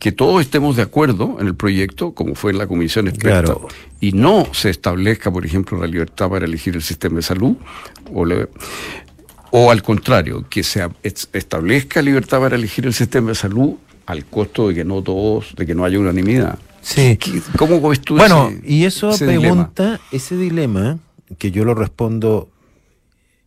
que 0.00 0.12
todos 0.12 0.40
estemos 0.40 0.76
de 0.76 0.82
acuerdo 0.82 1.36
en 1.40 1.46
el 1.46 1.54
proyecto, 1.54 2.12
como 2.12 2.34
fue 2.34 2.52
en 2.52 2.58
la 2.58 2.66
comisión 2.66 3.06
experta, 3.06 3.54
y 4.00 4.12
no 4.12 4.46
se 4.52 4.70
establezca, 4.70 5.30
por 5.30 5.44
ejemplo, 5.44 5.78
la 5.78 5.86
libertad 5.86 6.30
para 6.30 6.46
elegir 6.46 6.74
el 6.74 6.82
sistema 6.82 7.16
de 7.16 7.22
salud, 7.22 7.56
o 8.12 8.24
le, 8.24 8.48
o 9.50 9.70
al 9.70 9.82
contrario, 9.82 10.46
que 10.48 10.62
se 10.62 10.86
establezca 11.02 12.02
libertad 12.02 12.40
para 12.40 12.56
elegir 12.56 12.86
el 12.86 12.94
sistema 12.94 13.30
de 13.30 13.34
salud 13.34 13.74
al 14.06 14.24
costo 14.24 14.68
de 14.68 14.74
que 14.74 14.84
no 14.84 15.02
todos, 15.02 15.54
de 15.56 15.66
que 15.66 15.74
no 15.74 15.84
haya 15.84 15.98
unanimidad. 15.98 16.58
Sí. 16.82 17.18
¿Cómo 17.56 17.86
ves 17.88 18.00
tú 18.00 18.16
Bueno, 18.16 18.50
y 18.64 18.84
eso 18.84 19.16
pregunta, 19.18 20.00
ese 20.12 20.36
dilema, 20.36 20.98
que 21.38 21.50
yo 21.50 21.64
lo 21.64 21.74
respondo 21.74 22.48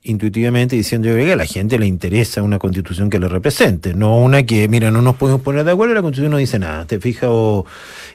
intuitivamente 0.03 0.75
diciendo 0.75 1.07
que 1.09 1.31
a 1.31 1.35
la 1.35 1.45
gente 1.45 1.79
le 1.79 1.87
interesa 1.87 2.43
una 2.43 2.59
constitución 2.59 3.09
que 3.09 3.19
le 3.19 3.27
represente, 3.27 3.93
no 3.93 4.17
una 4.17 4.43
que, 4.43 4.67
mira, 4.67 4.91
no 4.91 5.01
nos 5.01 5.15
podemos 5.15 5.41
poner 5.41 5.63
de 5.63 5.71
acuerdo, 5.71 5.93
la 5.93 6.01
constitución 6.01 6.31
no 6.31 6.37
dice 6.37 6.59
nada, 6.59 6.85
te 6.85 6.99
fijas, 6.99 7.29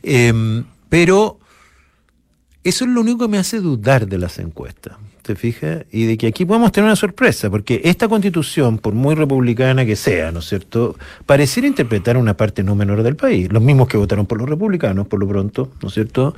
em, 0.03 0.65
pero 0.89 1.39
eso 2.63 2.85
es 2.85 2.91
lo 2.91 3.01
único 3.01 3.21
que 3.21 3.29
me 3.29 3.39
hace 3.39 3.61
dudar 3.61 4.07
de 4.07 4.19
las 4.19 4.39
encuestas. 4.39 4.97
¿Te 5.29 5.37
fijas? 5.37 5.85
Y 5.93 6.07
de 6.07 6.17
que 6.17 6.27
aquí 6.27 6.47
podemos 6.47 6.73
tener 6.73 6.87
una 6.87 6.97
sorpresa, 6.97 7.51
porque 7.51 7.83
esta 7.85 8.09
constitución, 8.09 8.79
por 8.79 8.95
muy 8.95 9.15
republicana 9.15 9.85
que 9.85 9.95
sea, 9.95 10.33
¿no 10.33 10.39
es 10.39 10.47
cierto?, 10.47 10.97
pareciera 11.27 11.69
interpretar 11.69 12.17
una 12.17 12.35
parte 12.35 12.63
no 12.63 12.75
menor 12.75 13.03
del 13.03 13.15
país, 13.15 13.53
los 13.53 13.63
mismos 13.63 13.89
que 13.89 13.99
votaron 13.99 14.25
por 14.25 14.39
los 14.39 14.49
republicanos, 14.49 15.07
por 15.07 15.21
lo 15.21 15.29
pronto, 15.29 15.71
¿no 15.83 15.89
es 15.89 15.95
cierto? 15.95 16.35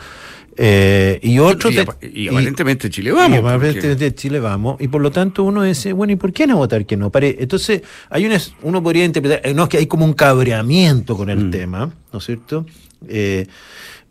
Eh, 0.57 1.21
y 1.23 1.39
otros. 1.39 1.73
Y, 2.03 2.29
aparentemente 2.29 2.91
Chile 2.91 3.13
vamos. 3.13 3.39
Y 3.39 3.41
aparentemente 3.41 4.13
Chile 4.13 4.41
vamos. 4.41 4.81
Y 4.81 4.89
por 4.89 5.01
lo 5.01 5.13
tanto 5.13 5.45
uno 5.45 5.63
dice, 5.63 5.93
bueno, 5.93 6.13
¿y 6.13 6.17
por 6.17 6.33
qué 6.33 6.49
no 6.49 6.57
votar 6.57 6.85
que 6.85 6.97
no? 6.97 7.13
Entonces, 7.15 7.83
hay 8.11 8.27
una, 8.27 8.39
uno 8.63 8.83
podría 8.83 9.05
interpretar, 9.05 9.41
eh, 9.45 9.55
no 9.55 9.63
es 9.63 9.69
que 9.69 9.79
hay 9.79 9.87
como 9.87 10.05
un 10.05 10.15
cabreamiento 10.15 11.17
con 11.17 11.31
el 11.31 11.47
mm. 11.47 11.51
tema, 11.53 11.93
¿no 12.13 12.19
es 12.19 12.25
cierto? 12.25 12.67
Eh, 13.07 13.47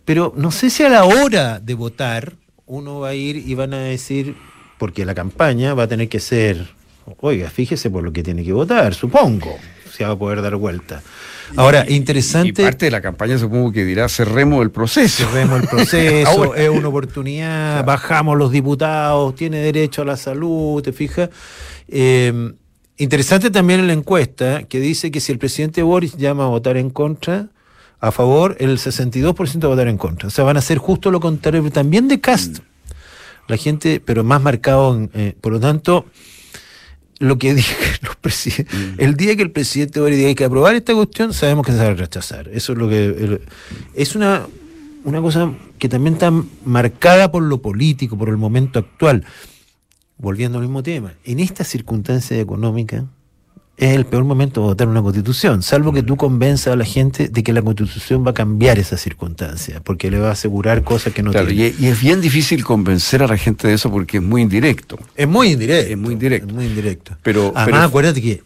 pero 0.05 0.33
no 0.37 0.51
sé 0.51 0.69
si 0.69 0.83
a 0.83 0.89
la 0.89 1.03
hora 1.03 1.59
de 1.59 1.73
votar 1.73 2.33
uno 2.65 3.01
va 3.01 3.09
a 3.09 3.15
ir 3.15 3.35
y 3.35 3.55
van 3.55 3.73
a 3.73 3.79
decir, 3.79 4.35
porque 4.79 5.05
la 5.05 5.13
campaña 5.13 5.75
va 5.75 5.83
a 5.83 5.87
tener 5.87 6.09
que 6.09 6.19
ser, 6.19 6.65
oiga, 7.19 7.49
fíjese 7.49 7.91
por 7.91 8.01
lo 8.01 8.11
que 8.11 8.23
tiene 8.23 8.43
que 8.43 8.53
votar, 8.53 8.95
supongo, 8.95 9.59
se 9.91 10.05
va 10.05 10.11
a 10.11 10.15
poder 10.15 10.41
dar 10.41 10.55
vuelta. 10.55 11.03
Ahora, 11.55 11.85
interesante. 11.89 12.61
Y 12.61 12.65
parte 12.65 12.85
de 12.85 12.91
la 12.91 13.01
campaña 13.01 13.37
supongo 13.37 13.71
que 13.71 13.83
dirá 13.83 14.07
cerremos 14.07 14.61
el 14.63 14.71
proceso. 14.71 15.25
Cerremos 15.25 15.61
el 15.61 15.67
proceso, 15.69 16.55
es 16.55 16.69
una 16.69 16.87
oportunidad, 16.87 17.83
bajamos 17.83 18.37
los 18.37 18.51
diputados, 18.51 19.35
tiene 19.35 19.57
derecho 19.57 20.03
a 20.03 20.05
la 20.05 20.15
salud, 20.15 20.81
¿te 20.81 20.93
fijas? 20.93 21.29
Eh, 21.89 22.53
interesante 22.97 23.51
también 23.51 23.81
en 23.81 23.87
la 23.87 23.93
encuesta 23.93 24.63
que 24.63 24.79
dice 24.79 25.11
que 25.11 25.19
si 25.19 25.31
el 25.33 25.39
presidente 25.39 25.83
Boris 25.83 26.15
llama 26.15 26.45
a 26.45 26.47
votar 26.47 26.77
en 26.77 26.89
contra, 26.89 27.47
a 27.99 28.11
favor, 28.11 28.55
el 28.59 28.77
62% 28.77 29.63
va 29.63 29.65
a 29.65 29.69
votar 29.69 29.89
en 29.89 29.97
contra. 29.97 30.29
O 30.29 30.31
sea, 30.31 30.45
van 30.45 30.55
a 30.55 30.59
hacer 30.59 30.77
justo 30.77 31.11
lo 31.11 31.19
contrario 31.19 31.69
también 31.69 32.07
de 32.07 32.21
Castro 32.21 32.63
la 33.49 33.57
gente, 33.57 33.99
pero 33.99 34.23
más 34.23 34.41
marcado, 34.41 35.09
eh, 35.13 35.35
por 35.41 35.51
lo 35.51 35.59
tanto, 35.59 36.05
lo 37.17 37.38
que 37.38 37.53
dije 37.55 37.75
los 38.01 38.15
presidentes, 38.15 38.73
mm. 38.73 38.93
el 39.01 39.15
día 39.15 39.35
que 39.35 39.41
el 39.41 39.51
presidente 39.51 39.99
diga 39.99 40.29
hay 40.29 40.35
que 40.35 40.45
aprobar 40.45 40.75
esta 40.75 40.93
cuestión, 40.93 41.33
sabemos 41.33 41.65
que 41.65 41.73
se 41.73 41.79
va 41.79 41.88
a 41.88 41.93
rechazar. 41.93 42.47
Eso 42.49 42.73
es 42.73 42.77
lo 42.77 42.88
que 42.88 43.41
es 43.95 44.15
una, 44.15 44.47
una 45.03 45.21
cosa 45.21 45.51
que 45.79 45.89
también 45.89 46.13
está 46.13 46.31
marcada 46.63 47.31
por 47.31 47.43
lo 47.43 47.62
político, 47.62 48.17
por 48.17 48.29
el 48.29 48.38
momento 48.38 48.79
actual. 48.79 49.25
Volviendo 50.17 50.57
al 50.57 50.65
mismo 50.65 50.83
tema, 50.83 51.13
en 51.23 51.39
esta 51.39 51.63
circunstancia 51.63 52.39
económica, 52.39 53.05
es 53.79 53.95
el 53.95 54.05
peor 54.05 54.25
momento 54.25 54.59
de 54.59 54.67
votar 54.67 54.89
una 54.89 55.01
constitución, 55.01 55.63
salvo 55.63 55.93
que 55.93 56.03
tú 56.03 56.17
convenzas 56.17 56.73
a 56.73 56.75
la 56.75 56.83
gente 56.83 57.29
de 57.29 57.43
que 57.43 57.53
la 57.53 57.61
constitución 57.61 58.25
va 58.27 58.31
a 58.31 58.33
cambiar 58.33 58.77
esa 58.77 58.97
circunstancia, 58.97 59.81
porque 59.81 60.11
le 60.11 60.19
va 60.19 60.29
a 60.29 60.31
asegurar 60.33 60.83
cosas 60.83 61.13
que 61.13 61.23
no 61.23 61.31
claro, 61.31 61.49
Y, 61.49 61.63
es 61.63 62.01
bien 62.01 62.19
difícil 62.19 62.65
convencer 62.65 63.23
a 63.23 63.27
la 63.27 63.37
gente 63.37 63.69
de 63.69 63.75
eso 63.75 63.89
porque 63.89 64.17
es 64.17 64.23
muy 64.23 64.41
indirecto. 64.41 64.99
Es 65.15 65.27
muy 65.29 65.53
indirecto. 65.53 65.91
Es 65.91 65.97
muy 65.97 66.13
indirecto. 66.13 66.53
muy 66.53 66.65
indirecto. 66.65 67.15
Pero, 67.23 67.53
Además, 67.55 67.87
acuérdate 67.87 68.21
que 68.21 68.43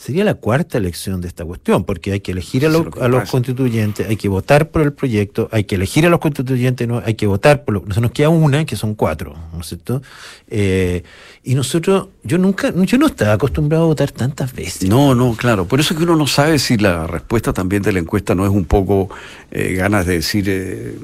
sería 0.00 0.24
la 0.24 0.32
cuarta 0.32 0.78
elección 0.78 1.20
de 1.20 1.28
esta 1.28 1.44
cuestión, 1.44 1.84
porque 1.84 2.12
hay 2.12 2.20
que 2.20 2.32
elegir 2.32 2.64
a, 2.64 2.70
los 2.70 3.28
constituyentes, 3.28 4.08
hay 4.08 4.16
que 4.16 4.30
votar 4.30 4.70
por 4.70 4.80
el 4.80 4.94
proyecto, 4.94 5.50
hay 5.52 5.64
que 5.64 5.74
elegir 5.74 6.06
a 6.06 6.08
los 6.08 6.20
constituyentes, 6.20 6.88
no, 6.88 7.02
hay 7.04 7.14
que 7.16 7.26
votar 7.26 7.64
por 7.64 7.74
lo, 7.74 7.92
se 7.92 8.00
nos 8.00 8.10
queda 8.10 8.30
una, 8.30 8.64
que 8.64 8.76
son 8.76 8.94
cuatro, 8.94 9.36
¿no 9.52 9.60
es 9.60 9.66
cierto? 9.66 10.00
Eh, 10.48 11.02
y 11.44 11.54
nosotros, 11.54 12.08
yo 12.22 12.38
nunca, 12.38 12.72
yo 12.74 12.96
no 12.96 13.08
estaba 13.08 13.34
acostumbrado 13.34 13.84
a 13.84 13.86
votar 13.88 14.10
tantas 14.10 14.54
veces. 14.54 14.88
No, 14.88 15.14
no, 15.14 15.36
claro. 15.36 15.66
Por 15.66 15.80
eso 15.80 15.92
es 15.92 15.98
que 15.98 16.04
uno 16.04 16.16
no 16.16 16.26
sabe 16.26 16.58
si 16.58 16.78
la 16.78 17.06
respuesta 17.06 17.52
también 17.52 17.82
de 17.82 17.92
la 17.92 17.98
encuesta 17.98 18.34
no 18.34 18.46
es 18.46 18.50
un 18.50 18.64
poco 18.64 19.10
eh, 19.50 19.74
ganas 19.74 20.06
de 20.06 20.14
decir 20.14 20.46
eh, 20.48 20.94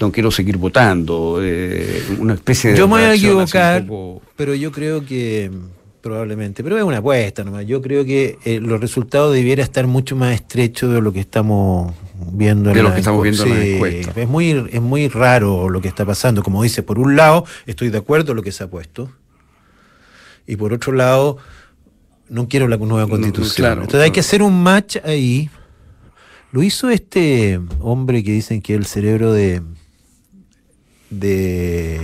no 0.00 0.10
quiero 0.10 0.32
seguir 0.32 0.56
votando, 0.56 1.38
eh, 1.40 2.02
una 2.18 2.34
especie 2.34 2.72
de... 2.72 2.76
Yo 2.76 2.88
me 2.88 2.94
voy 2.94 3.04
a 3.04 3.14
equivocar, 3.14 3.86
pero 4.34 4.52
yo 4.56 4.72
creo 4.72 5.06
que 5.06 5.52
probablemente, 6.04 6.62
pero 6.62 6.76
es 6.76 6.84
una 6.84 6.98
apuesta 6.98 7.42
nomás. 7.44 7.64
Yo 7.64 7.80
creo 7.80 8.04
que 8.04 8.38
los 8.60 8.78
resultados 8.78 9.32
debiera 9.32 9.62
estar 9.62 9.86
mucho 9.86 10.14
más 10.16 10.34
estrechos 10.34 10.92
de 10.92 11.00
lo 11.00 11.14
que 11.14 11.20
estamos 11.20 11.94
viendo 12.30 12.74
de 12.74 12.82
lo 12.82 12.92
que 12.92 12.98
estamos 12.98 13.22
viendo 13.22 13.44
en 13.46 13.58
la 13.58 13.64
encuesta. 13.64 14.20
Es 14.20 14.28
muy, 14.28 14.50
es 14.70 14.82
muy 14.82 15.08
raro 15.08 15.70
lo 15.70 15.80
que 15.80 15.88
está 15.88 16.04
pasando. 16.04 16.42
Como 16.42 16.62
dice, 16.62 16.82
por 16.82 16.98
un 16.98 17.16
lado, 17.16 17.46
estoy 17.64 17.88
de 17.88 17.96
acuerdo 17.96 18.32
en 18.32 18.36
lo 18.36 18.42
que 18.42 18.52
se 18.52 18.62
ha 18.62 18.68
puesto 18.68 19.10
y 20.46 20.56
por 20.56 20.74
otro 20.74 20.92
lado, 20.92 21.38
no 22.28 22.48
quiero 22.48 22.68
la 22.68 22.76
nueva 22.76 23.08
constitución. 23.08 23.72
Entonces 23.72 24.02
hay 24.02 24.10
que 24.10 24.20
hacer 24.20 24.42
un 24.42 24.62
match 24.62 24.98
ahí. 25.04 25.48
Lo 26.52 26.62
hizo 26.62 26.90
este 26.90 27.58
hombre 27.80 28.22
que 28.22 28.32
dicen 28.32 28.60
que 28.60 28.74
el 28.74 28.84
cerebro 28.84 29.32
de 29.32 29.62
de 31.08 32.00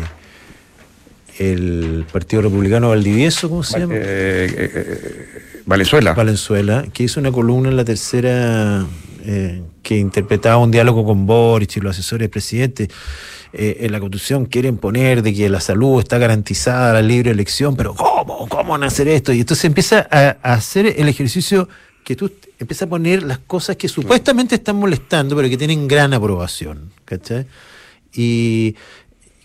el 1.40 2.04
Partido 2.12 2.42
Republicano 2.42 2.90
Valdivieso, 2.90 3.48
¿cómo 3.48 3.62
se 3.62 3.80
llama? 3.80 3.94
Eh, 3.96 4.00
eh, 4.02 4.70
eh, 4.74 5.62
Valenzuela. 5.64 6.14
Valenzuela, 6.14 6.84
que 6.92 7.04
hizo 7.04 7.18
una 7.18 7.32
columna 7.32 7.70
en 7.70 7.76
la 7.76 7.84
tercera 7.84 8.86
que 9.82 9.96
interpretaba 9.98 10.56
un 10.56 10.70
diálogo 10.70 11.04
con 11.04 11.26
Boris 11.26 11.76
y 11.76 11.80
los 11.80 11.96
asesores 11.96 12.20
del 12.20 12.30
presidente 12.30 12.88
eh, 13.52 13.78
en 13.80 13.90
la 13.90 13.98
Constitución 13.98 14.46
quieren 14.46 14.76
poner 14.76 15.22
de 15.22 15.34
que 15.34 15.48
la 15.48 15.60
salud 15.60 15.98
está 15.98 16.18
garantizada, 16.18 16.92
la 16.92 17.02
libre 17.02 17.32
elección, 17.32 17.74
pero 17.74 17.94
¿cómo? 17.94 18.48
¿Cómo 18.48 18.72
van 18.72 18.84
a 18.84 18.86
hacer 18.86 19.08
esto? 19.08 19.32
Y 19.32 19.40
entonces 19.40 19.64
empieza 19.64 20.06
a, 20.10 20.36
hacer 20.42 20.94
el 20.96 21.08
ejercicio 21.08 21.68
que 22.04 22.14
tú 22.14 22.30
empiezas 22.60 22.86
a 22.86 22.88
poner 22.88 23.24
las 23.24 23.38
cosas 23.38 23.76
que 23.76 23.88
supuestamente 23.88 24.54
están 24.54 24.76
molestando, 24.76 25.34
pero 25.34 25.48
que 25.48 25.56
tienen 25.56 25.88
gran 25.88 26.14
aprobación. 26.14 26.92
¿Cachai? 27.04 27.46
Y 28.14 28.76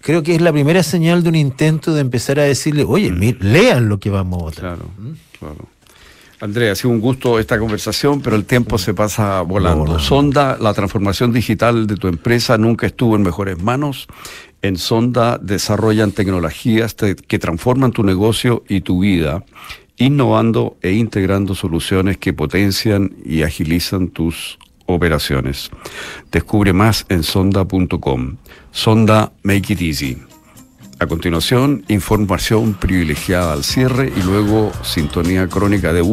creo 0.05 0.21
que 0.21 0.35
es 0.35 0.41
la 0.41 0.53
primera 0.53 0.83
señal 0.83 1.23
de 1.23 1.29
un 1.29 1.35
intento 1.35 1.91
de 1.95 2.01
empezar 2.01 2.39
a 2.39 2.43
decirle, 2.43 2.83
oye, 2.83 3.11
mm. 3.11 3.37
lean 3.39 3.89
lo 3.89 3.99
que 3.99 4.11
vamos 4.11 4.39
a 4.39 4.43
votar. 4.43 4.59
Claro, 4.59 4.91
¿Mm? 4.99 5.11
claro. 5.39 5.67
Andrea, 6.41 6.73
ha 6.73 6.75
sido 6.75 6.91
un 6.91 7.01
gusto 7.01 7.39
esta 7.39 7.57
conversación, 7.57 8.21
pero 8.21 8.35
el 8.35 8.45
tiempo 8.45 8.77
se 8.77 8.93
pasa 8.93 9.41
volando. 9.41 9.97
Sonda, 9.97 10.57
la 10.61 10.75
transformación 10.75 11.33
digital 11.33 11.87
de 11.87 11.95
tu 11.95 12.07
empresa 12.07 12.55
nunca 12.57 12.85
estuvo 12.85 13.15
en 13.15 13.23
mejores 13.23 13.59
manos. 13.63 14.05
En 14.61 14.77
Sonda 14.77 15.39
desarrollan 15.41 16.11
tecnologías 16.11 16.93
que 16.93 17.39
transforman 17.39 17.91
tu 17.91 18.03
negocio 18.03 18.63
y 18.69 18.81
tu 18.81 18.99
vida, 18.99 19.43
innovando 19.97 20.77
e 20.83 20.91
integrando 20.91 21.55
soluciones 21.55 22.17
que 22.17 22.31
potencian 22.31 23.15
y 23.25 23.41
agilizan 23.41 24.09
tus 24.09 24.59
operaciones. 24.85 25.71
Descubre 26.31 26.73
más 26.73 27.05
en 27.09 27.23
sonda.com. 27.23 28.37
Sonda 28.71 29.31
Make 29.43 29.73
It 29.73 29.81
Easy. 29.81 30.17
A 30.97 31.07
continuación, 31.07 31.83
información 31.89 32.73
privilegiada 32.73 33.51
al 33.51 33.65
cierre 33.65 34.13
y 34.15 34.21
luego 34.21 34.71
sintonía 34.81 35.47
crónica 35.47 35.91
de 35.91 36.01